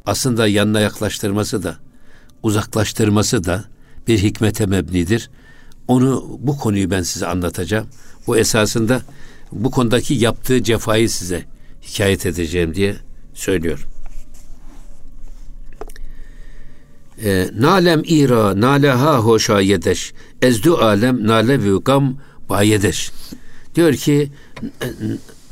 Aslında 0.06 0.48
yanına 0.48 0.80
yaklaştırması 0.80 1.64
da 1.64 1.78
uzaklaştırması 2.44 3.44
da 3.44 3.66
bir 4.08 4.20
hikmete 4.20 4.66
mebnidir. 4.66 5.30
Onu 5.88 6.38
bu 6.40 6.58
konuyu 6.58 6.92
ben 6.92 7.02
size 7.02 7.28
anlatacağım. 7.28 7.88
Bu 8.28 8.38
esasında 8.38 9.02
bu 9.52 9.72
konudaki 9.72 10.14
yaptığı 10.14 10.64
cefayı 10.64 11.10
size 11.10 11.46
hikayet 11.82 12.26
edeceğim 12.26 12.76
diye 12.76 12.96
söylüyor. 13.34 13.88
E, 17.09 17.09
nalem 17.54 18.02
ira 18.06 18.62
naleha 18.62 19.18
hoşa 19.18 19.62
yedeş 19.62 20.14
ezdu 20.42 20.78
alem 20.78 21.28
nale 21.28 21.64
ve 21.64 21.78
gam 21.86 22.18
bayedeş. 22.50 23.12
Diyor 23.76 23.94
ki 23.94 24.32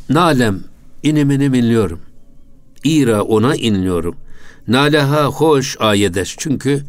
nalem 0.10 0.64
inimini 1.04 1.46
inliyorum. 1.46 2.00
İra 2.84 3.22
ona 3.22 3.56
inliyorum. 3.56 4.16
Naleha 4.68 5.26
hoş 5.26 5.78
ayedeş. 5.80 6.36
Çünkü 6.40 6.84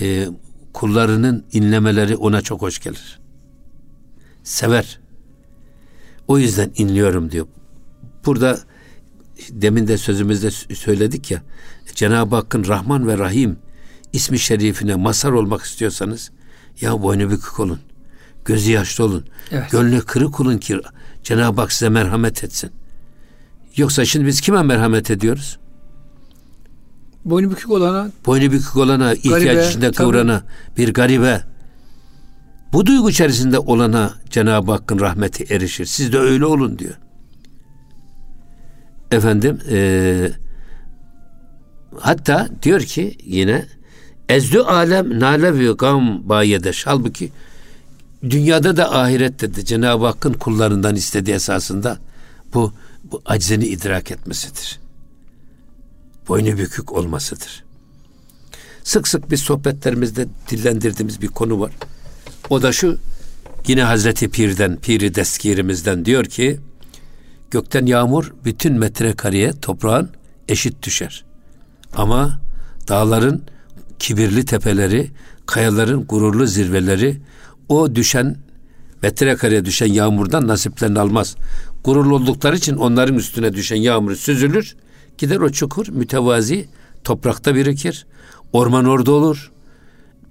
e, 0.00 0.28
kullarının 0.72 1.44
inlemeleri 1.52 2.16
ona 2.16 2.40
çok 2.42 2.62
hoş 2.62 2.78
gelir. 2.78 3.18
Sever. 4.42 5.00
O 6.28 6.38
yüzden 6.38 6.70
inliyorum 6.76 7.30
diyor. 7.30 7.46
Burada 8.26 8.58
demin 9.50 9.88
de 9.88 9.98
sözümüzde 9.98 10.50
söyledik 10.50 11.30
ya 11.30 11.42
Cenab-ı 11.94 12.36
Hakk'ın 12.36 12.64
Rahman 12.64 13.08
ve 13.08 13.18
Rahim 13.18 13.56
ismi 14.14 14.38
şerifine 14.38 14.94
mazhar 14.94 15.32
olmak 15.32 15.62
istiyorsanız 15.62 16.30
ya 16.80 17.02
boynu 17.02 17.30
bükük 17.30 17.60
olun. 17.60 17.80
Gözü 18.44 18.72
yaşlı 18.72 19.04
olun. 19.04 19.24
Evet. 19.50 19.70
Gönlü 19.70 20.00
kırık 20.00 20.40
olun 20.40 20.58
ki 20.58 20.80
Cenab-ı 21.22 21.60
Hak 21.60 21.72
size 21.72 21.88
merhamet 21.88 22.44
etsin. 22.44 22.70
Yoksa 23.76 24.04
şimdi 24.04 24.26
biz 24.26 24.40
kime 24.40 24.62
merhamet 24.62 25.10
ediyoruz? 25.10 25.58
Boynu 27.24 27.50
bükük 27.50 27.70
olana 27.70 28.10
Boynu 28.26 28.52
bükük 28.52 28.76
olana, 28.76 29.14
ihtiyaç 29.14 29.42
Garibe, 29.42 29.68
içinde 29.68 29.92
tabii. 29.92 29.96
kıvrana, 29.96 30.42
bir 30.76 30.94
garibe. 30.94 31.44
Bu 32.72 32.86
duygu 32.86 33.10
içerisinde 33.10 33.58
olana 33.58 34.14
Cenab-ı 34.30 34.72
Hakk'ın 34.72 35.00
rahmeti 35.00 35.54
erişir. 35.54 35.86
Siz 35.86 36.12
de 36.12 36.18
öyle 36.18 36.44
olun 36.44 36.78
diyor. 36.78 36.94
Efendim 39.10 39.60
e, 39.70 40.30
hatta 42.00 42.48
diyor 42.62 42.80
ki 42.80 43.18
yine 43.24 43.66
ezdü 44.28 44.58
alem 44.58 45.20
nale 45.20 45.58
ve 45.58 45.72
gam 45.72 46.28
bayedeş. 46.28 46.86
Halbuki 46.86 47.32
dünyada 48.30 48.76
da 48.76 48.94
ahirette 48.94 49.54
de 49.54 49.64
Cenab-ı 49.64 50.06
Hakk'ın 50.06 50.32
kullarından 50.32 50.96
istediği 50.96 51.32
esasında 51.32 51.98
bu, 52.54 52.72
bu 53.04 53.22
aczini 53.26 53.66
idrak 53.66 54.10
etmesidir. 54.10 54.80
Boynu 56.28 56.58
bükük 56.58 56.92
olmasıdır. 56.92 57.64
Sık 58.84 59.08
sık 59.08 59.30
biz 59.30 59.40
sohbetlerimizde 59.40 60.26
dillendirdiğimiz 60.50 61.22
bir 61.22 61.28
konu 61.28 61.60
var. 61.60 61.72
O 62.50 62.62
da 62.62 62.72
şu, 62.72 62.98
yine 63.66 63.82
Hazreti 63.82 64.30
Pir'den, 64.30 64.76
Piri 64.76 65.14
Deskirimizden 65.14 66.04
diyor 66.04 66.24
ki, 66.24 66.60
gökten 67.50 67.86
yağmur 67.86 68.32
bütün 68.44 68.78
metrekareye 68.78 69.52
toprağın 69.52 70.10
eşit 70.48 70.82
düşer. 70.82 71.24
Ama 71.94 72.40
dağların 72.88 73.42
kibirli 73.98 74.44
tepeleri, 74.44 75.10
kayaların 75.46 76.04
gururlu 76.04 76.46
zirveleri 76.46 77.20
o 77.68 77.94
düşen 77.94 78.36
metrekareye 79.02 79.64
düşen 79.64 79.92
yağmurdan 79.92 80.48
nasiplerini 80.48 81.00
almaz. 81.00 81.36
Gururlu 81.84 82.14
oldukları 82.14 82.56
için 82.56 82.76
onların 82.76 83.16
üstüne 83.16 83.52
düşen 83.52 83.76
yağmur 83.76 84.16
süzülür. 84.16 84.76
Gider 85.18 85.40
o 85.40 85.50
çukur 85.50 85.88
mütevazi 85.88 86.68
toprakta 87.04 87.54
birikir. 87.54 88.06
Orman 88.52 88.84
orada 88.84 89.12
olur. 89.12 89.50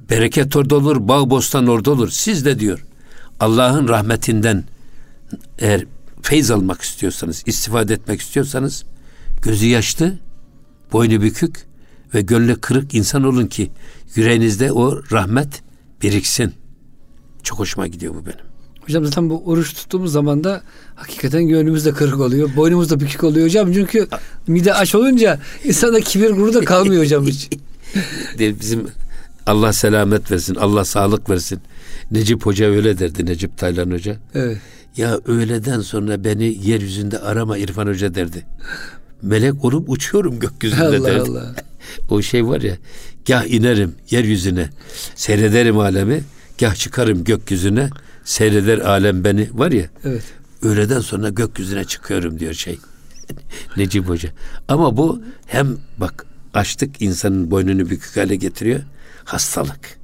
Bereket 0.09 0.55
orada 0.55 0.75
olur. 0.75 1.07
Bağ 1.07 1.29
bostan 1.29 1.67
orada 1.67 1.91
olur. 1.91 2.09
Siz 2.09 2.45
de 2.45 2.59
diyor 2.59 2.85
Allah'ın 3.39 3.87
rahmetinden 3.87 4.63
eğer 5.59 5.85
feyz 6.21 6.51
almak 6.51 6.81
istiyorsanız, 6.81 7.43
istifade 7.45 7.93
etmek 7.93 8.21
istiyorsanız 8.21 8.83
gözü 9.41 9.67
yaşlı, 9.67 10.13
boynu 10.91 11.21
bükük 11.21 11.65
ve 12.13 12.21
gönlü 12.21 12.55
kırık 12.55 12.93
insan 12.93 13.23
olun 13.23 13.47
ki 13.47 13.71
yüreğinizde 14.15 14.71
o 14.71 15.01
rahmet 15.11 15.61
biriksin. 16.01 16.53
Çok 17.43 17.59
hoşuma 17.59 17.87
gidiyor 17.87 18.15
bu 18.15 18.25
benim. 18.25 18.53
Hocam 18.81 19.05
zaten 19.05 19.29
bu 19.29 19.43
oruç 19.45 19.73
tuttuğumuz 19.73 20.11
zaman 20.11 20.43
da 20.43 20.61
hakikaten 20.95 21.47
gönlümüz 21.47 21.85
de 21.85 21.91
kırık 21.91 22.19
oluyor. 22.19 22.49
Boynumuz 22.55 22.89
da 22.89 22.99
bükük 22.99 23.23
oluyor 23.23 23.45
hocam. 23.45 23.73
Çünkü 23.73 24.07
mide 24.47 24.73
aç 24.73 24.95
olunca 24.95 25.39
insanda 25.63 25.99
kibir 25.99 26.29
gurur 26.29 26.53
da 26.53 26.61
kalmıyor 26.61 27.03
hocam 27.03 27.25
hiç. 27.25 27.49
Bizim 28.39 28.87
Allah 29.45 29.73
selamet 29.73 30.31
versin, 30.31 30.55
Allah 30.55 30.85
sağlık 30.85 31.29
versin. 31.29 31.59
Necip 32.11 32.45
Hoca 32.45 32.65
öyle 32.65 32.99
derdi, 32.99 33.25
Necip 33.25 33.57
Taylan 33.57 33.91
Hoca. 33.91 34.15
Evet. 34.35 34.57
Ya 34.97 35.19
öğleden 35.25 35.81
sonra 35.81 36.23
beni 36.23 36.67
yeryüzünde 36.67 37.19
arama 37.19 37.57
İrfan 37.57 37.87
Hoca 37.87 38.15
derdi. 38.15 38.45
Melek 39.21 39.65
olup 39.65 39.89
uçuyorum 39.89 40.39
gökyüzünde 40.39 40.83
Allah 40.83 41.07
derdi. 41.07 41.31
Allah. 41.31 41.55
O 42.09 42.21
şey 42.21 42.47
var 42.47 42.61
ya, 42.61 42.77
gah 43.27 43.45
inerim 43.45 43.95
yeryüzüne, 44.09 44.69
seyrederim 45.15 45.79
alemi, 45.79 46.23
gah 46.59 46.75
çıkarım 46.75 47.23
gökyüzüne, 47.23 47.89
seyreder 48.23 48.77
alem 48.77 49.23
beni 49.23 49.49
var 49.53 49.71
ya. 49.71 49.85
Evet. 50.03 50.23
Öğleden 50.61 50.99
sonra 50.99 51.29
gökyüzüne 51.29 51.83
çıkıyorum 51.83 52.39
diyor 52.39 52.53
şey. 52.53 52.79
Necip 53.77 54.09
Hoca. 54.09 54.29
Ama 54.67 54.97
bu 54.97 55.21
hem 55.45 55.77
bak 55.97 56.25
açlık 56.53 57.01
insanın 57.01 57.51
boynunu 57.51 57.89
bükük 57.89 58.17
hale 58.17 58.35
getiriyor. 58.35 58.79
Hastalık. 59.25 59.99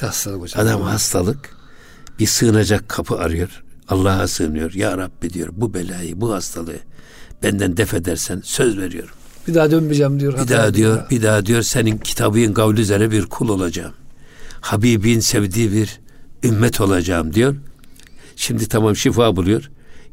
Hastalık 0.00 0.40
hocam. 0.40 0.66
Adam 0.66 0.82
hastalık 0.82 1.56
bir 2.18 2.26
sığınacak 2.26 2.88
kapı 2.88 3.18
arıyor. 3.18 3.62
Allah'a 3.88 4.28
sığınıyor. 4.28 4.72
Ya 4.72 4.98
Rabbi 4.98 5.32
diyor 5.32 5.48
bu 5.52 5.74
belayı, 5.74 6.20
bu 6.20 6.32
hastalığı 6.34 6.78
benden 7.42 7.76
def 7.76 7.94
edersen 7.94 8.40
söz 8.44 8.78
veriyorum. 8.78 9.14
Bir 9.50 9.54
daha 9.54 9.70
dönmeyeceğim 9.70 10.20
diyor. 10.20 10.38
Bir 10.38 10.48
daha 10.48 10.74
diyor, 10.74 11.10
bir 11.10 11.22
daha 11.22 11.46
diyor 11.46 11.62
senin 11.62 11.98
kitabın 11.98 12.52
kavli 12.52 12.80
üzere 12.80 13.10
bir 13.10 13.26
kul 13.26 13.48
olacağım. 13.48 13.92
Habibin 14.60 15.20
sevdiği 15.20 15.72
bir 15.72 16.00
ümmet 16.44 16.80
olacağım 16.80 17.34
diyor. 17.34 17.56
Şimdi 18.36 18.68
tamam 18.68 18.96
şifa 18.96 19.36
buluyor. 19.36 19.70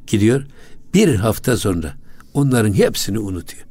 Gidiyor. 0.07 0.45
Bir 0.93 1.15
hafta 1.15 1.57
sonra 1.57 1.93
onların 2.33 2.73
hepsini 2.73 3.19
unutuyor. 3.19 3.63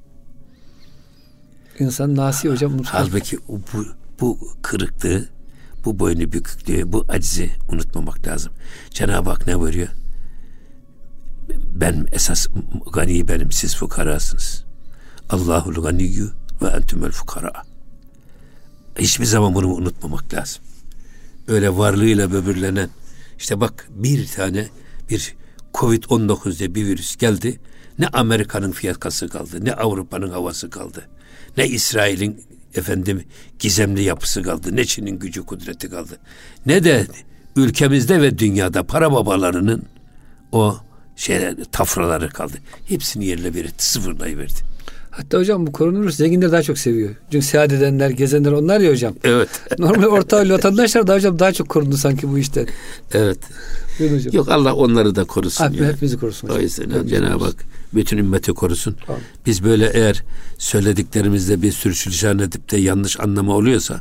İnsan 1.79 2.17
nasi 2.17 2.51
hocam. 2.51 2.73
unutmaz. 2.73 2.93
Halbuki 2.93 3.39
bu, 3.49 3.87
bu 4.21 4.39
kırıklığı, 4.63 5.25
bu 5.85 5.99
boynu 5.99 6.33
büküklüğü, 6.33 6.93
bu 6.93 7.05
acizi 7.09 7.51
unutmamak 7.73 8.27
lazım. 8.27 8.53
Cenab-ı 8.91 9.31
Hak 9.31 9.47
ne 9.47 9.61
buyuruyor? 9.61 9.89
Ben 11.75 12.09
esas 12.13 12.47
gani 12.93 13.29
benim, 13.29 13.53
siz 13.53 13.77
fukarasınız. 13.77 14.66
Allahul 15.31 15.83
ganiyyu 15.83 16.31
ve 16.63 16.67
entümel 16.67 17.11
fukara. 17.11 17.53
Hiçbir 18.99 19.25
zaman 19.25 19.55
bunu 19.55 19.75
unutmamak 19.75 20.35
lazım. 20.35 20.63
Öyle 21.49 21.77
varlığıyla 21.77 22.33
böbürlenen, 22.33 22.91
işte 23.39 23.61
bak 23.61 23.89
bir 23.91 24.27
tane 24.27 24.69
bir 25.11 25.35
Covid-19 25.75 26.59
diye 26.59 26.75
bir 26.75 26.87
virüs 26.87 27.17
geldi. 27.17 27.61
Ne 27.99 28.09
Amerika'nın 28.09 28.73
fiyakası 28.73 29.29
kaldı, 29.29 29.65
ne 29.65 29.73
Avrupa'nın 29.73 30.31
havası 30.31 30.71
kaldı. 30.71 31.09
Ne 31.57 31.69
İsrail'in 31.69 32.45
efendim 32.75 33.25
gizemli 33.59 34.03
yapısı 34.03 34.43
kaldı, 34.43 34.77
ne 34.77 34.85
Çin'in 34.85 35.19
gücü 35.19 35.43
kudreti 35.43 35.91
kaldı. 35.91 36.19
Ne 36.67 36.85
de 36.85 37.07
ülkemizde 37.57 38.23
ve 38.23 38.39
dünyada 38.39 38.83
para 38.83 39.13
babalarının 39.13 39.83
o 40.53 40.77
şeyler, 41.17 41.65
tafraları 41.73 42.29
kaldı. 42.29 42.59
Hepsini 42.89 43.27
yerle 43.27 43.55
bir 43.55 43.65
etti, 43.65 43.85
sıfırlayıverdi. 43.89 44.76
Hatta 45.17 45.39
hocam 45.39 45.67
bu 45.67 45.73
koronavirüs 45.73 46.17
zenginler 46.17 46.53
daha 46.53 46.63
çok 46.63 46.79
seviyor. 46.79 47.11
Çünkü 47.33 47.47
seyahat 47.47 47.73
edenler, 47.73 48.11
gezenler 48.11 48.53
onlar 48.53 48.81
ya 48.81 48.93
hocam. 48.93 49.15
Evet, 49.25 49.49
Normal 49.79 50.07
orta 50.07 50.49
vatandaşlar 50.49 51.07
da 51.07 51.15
hocam 51.15 51.39
daha 51.39 51.53
çok 51.53 51.69
korundu 51.69 51.97
sanki 51.97 52.29
bu 52.29 52.39
işten. 52.39 52.67
evet. 53.13 53.39
Buyurun 53.99 54.17
hocam. 54.17 54.35
Yok 54.35 54.49
Allah 54.49 54.75
onları 54.75 55.15
da 55.15 55.25
korusun. 55.25 55.65
Abi, 55.65 55.77
ya. 55.77 55.89
hepimizi 55.89 56.19
korusun 56.19 56.49
hocam. 56.49 56.61
O 56.61 56.63
yüzden 56.63 57.07
Cenab-ı. 57.07 57.45
Hak 57.45 57.65
bütün 57.95 58.19
ümmeti 58.19 58.53
korusun. 58.53 58.97
Amin. 59.09 59.23
Biz 59.47 59.65
böyle 59.65 59.91
eğer 59.95 60.23
söylediklerimizde 60.59 61.63
bir 61.63 61.73
sürçülisan 61.73 62.39
edip 62.39 62.71
de 62.71 62.77
yanlış 62.77 63.21
anlama 63.21 63.57
oluyorsa 63.57 64.01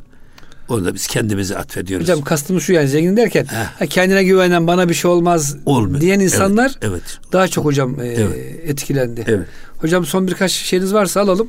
onu 0.70 0.86
da 0.86 0.94
biz 0.94 1.08
kendimize 1.08 1.58
atfediyoruz. 1.58 2.04
Hocam 2.08 2.22
kastımız 2.22 2.64
şu 2.64 2.74
yani 2.74 2.88
zengin 2.88 3.18
derken 3.18 3.46
ha, 3.46 3.86
kendine 3.86 4.24
güvenen 4.24 4.68
bana 4.68 4.90
bir 4.90 4.94
şey 4.94 5.12
olmaz 5.12 5.58
Olmuyor. 5.66 6.02
diyen 6.02 6.20
Evet, 6.20 6.34
insanlar 6.34 6.72
evet. 6.82 7.20
daha 7.32 7.48
çok 7.48 7.66
hocam 7.66 8.00
e, 8.00 8.08
Evet. 8.08 8.60
etkilendi. 8.64 9.24
Evet. 9.28 9.48
Hocam 9.78 10.06
son 10.06 10.28
birkaç 10.28 10.52
şeyiniz 10.52 10.94
varsa 10.94 11.22
alalım. 11.22 11.48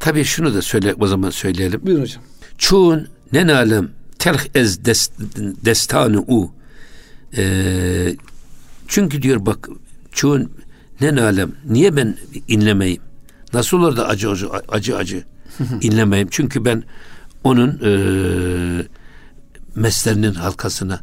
Tabii 0.00 0.24
şunu 0.24 0.54
da 0.54 0.62
söyle 0.62 0.94
o 1.00 1.06
zaman 1.06 1.30
söyleyelim. 1.30 1.80
Buyurun 1.84 2.02
hocam. 2.02 2.22
Çoğun 2.58 3.08
ne 3.32 3.46
nalem 3.46 3.90
telh 4.18 4.40
ez 4.54 4.84
dest, 4.84 5.12
destanı 5.64 6.18
u. 6.20 6.50
Ee, 7.36 8.16
çünkü 8.88 9.22
diyor 9.22 9.46
bak 9.46 9.68
çoğun 10.12 10.50
ne 11.00 11.14
nalem 11.14 11.52
niye 11.68 11.96
ben 11.96 12.16
inlemeyim? 12.48 13.02
Nasıl 13.52 13.78
olur 13.78 13.96
da 13.96 14.08
acı 14.08 14.30
acı 14.30 14.48
acı 14.68 14.96
acı 14.96 15.24
inlemeyim? 15.80 16.28
Çünkü 16.30 16.64
ben 16.64 16.82
onun 17.44 17.80
e, 17.84 17.92
meslerinin 19.74 20.34
halkasına, 20.34 21.00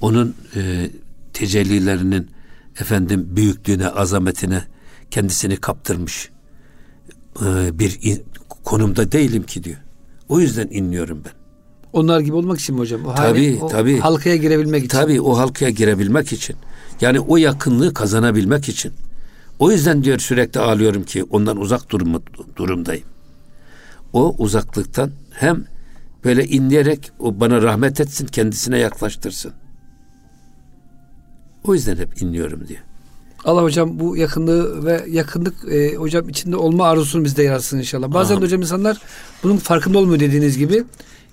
onun 0.00 0.34
e, 0.56 0.90
tecellilerinin 1.32 2.30
efendim 2.80 3.26
büyüklüğüne, 3.30 3.88
azametine 3.88 4.62
kendisini 5.10 5.56
kaptırmış 5.56 6.30
e, 7.44 7.78
bir 7.78 7.98
in- 8.02 8.24
konumda 8.64 9.12
değilim 9.12 9.42
ki 9.42 9.64
diyor. 9.64 9.76
O 10.28 10.40
yüzden 10.40 10.68
inliyorum 10.70 11.22
ben. 11.24 11.32
Onlar 11.92 12.20
gibi 12.20 12.36
olmak 12.36 12.60
için 12.60 12.74
mi 12.74 12.78
hocam? 12.78 13.06
O 13.06 13.14
Tabii, 13.14 13.28
hali- 13.56 13.64
o 13.64 13.68
tabii. 13.68 13.98
Halkaya 13.98 14.36
girebilmek 14.36 14.78
için. 14.84 14.88
Tabii 14.98 15.20
o 15.20 15.38
halkaya 15.38 15.70
girebilmek 15.70 16.32
için. 16.32 16.56
Yani 17.00 17.20
o 17.20 17.36
yakınlığı 17.36 17.94
kazanabilmek 17.94 18.68
için. 18.68 18.92
O 19.58 19.70
yüzden 19.72 20.04
diyor 20.04 20.18
sürekli 20.18 20.60
ağlıyorum 20.60 21.02
ki 21.04 21.24
ondan 21.24 21.56
uzak 21.60 21.90
durum, 21.90 22.22
durumdayım. 22.56 23.04
O 24.12 24.34
uzaklıktan 24.38 25.10
hem 25.30 25.64
böyle 26.26 26.44
inleyerek 26.44 27.10
o 27.18 27.40
bana 27.40 27.62
rahmet 27.62 28.00
etsin, 28.00 28.26
kendisine 28.26 28.78
yaklaştırsın. 28.78 29.52
O 31.64 31.74
yüzden 31.74 31.96
hep 31.96 32.22
inliyorum 32.22 32.68
diyor. 32.68 32.80
Allah 33.44 33.62
hocam 33.62 33.98
bu 33.98 34.16
yakınlığı 34.16 34.84
ve 34.84 35.04
yakınlık 35.08 35.72
e, 35.72 35.94
hocam 35.94 36.28
içinde 36.28 36.56
olma 36.56 36.86
arzusunu 36.86 37.24
bizde 37.24 37.42
yaratsın 37.42 37.78
inşallah. 37.78 38.12
Bazen 38.12 38.34
Amin. 38.34 38.46
hocam 38.46 38.60
insanlar 38.60 38.98
bunun 39.42 39.56
farkında 39.56 39.98
olmuyor 39.98 40.20
dediğiniz 40.20 40.58
gibi. 40.58 40.84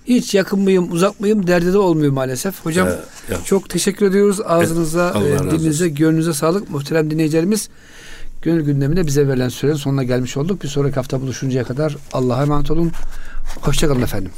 Hiç 0.04 0.34
yakın 0.34 0.60
mıyım, 0.60 0.92
uzak 0.92 1.20
mıyım 1.20 1.46
derdi 1.46 1.72
de 1.72 1.78
olmuyor 1.78 2.12
maalesef. 2.12 2.64
Hocam 2.64 2.88
Evet, 2.88 2.98
evet. 3.28 3.38
çok 3.44 3.70
teşekkür 3.70 4.06
ediyoruz. 4.06 4.40
Ağzınıza, 4.44 5.12
Allah 5.12 5.28
e, 5.28 5.50
dilinize, 5.50 5.88
gönlünüze 5.88 6.32
sağlık. 6.32 6.70
Muhterem 6.70 7.10
dinleyicilerimiz 7.10 7.68
gönül 8.42 8.64
gündemine 8.64 9.06
bize 9.06 9.28
verilen 9.28 9.48
sürenin 9.48 9.76
sonuna 9.76 10.04
gelmiş 10.04 10.36
olduk. 10.36 10.62
Bir 10.62 10.68
sonraki 10.68 10.94
hafta 10.94 11.20
buluşuncaya 11.20 11.64
kadar 11.64 11.96
Allah'a 12.12 12.42
emanet 12.42 12.70
olun. 12.70 12.92
Hoşçakalın 13.60 14.02
efendim. 14.02 14.30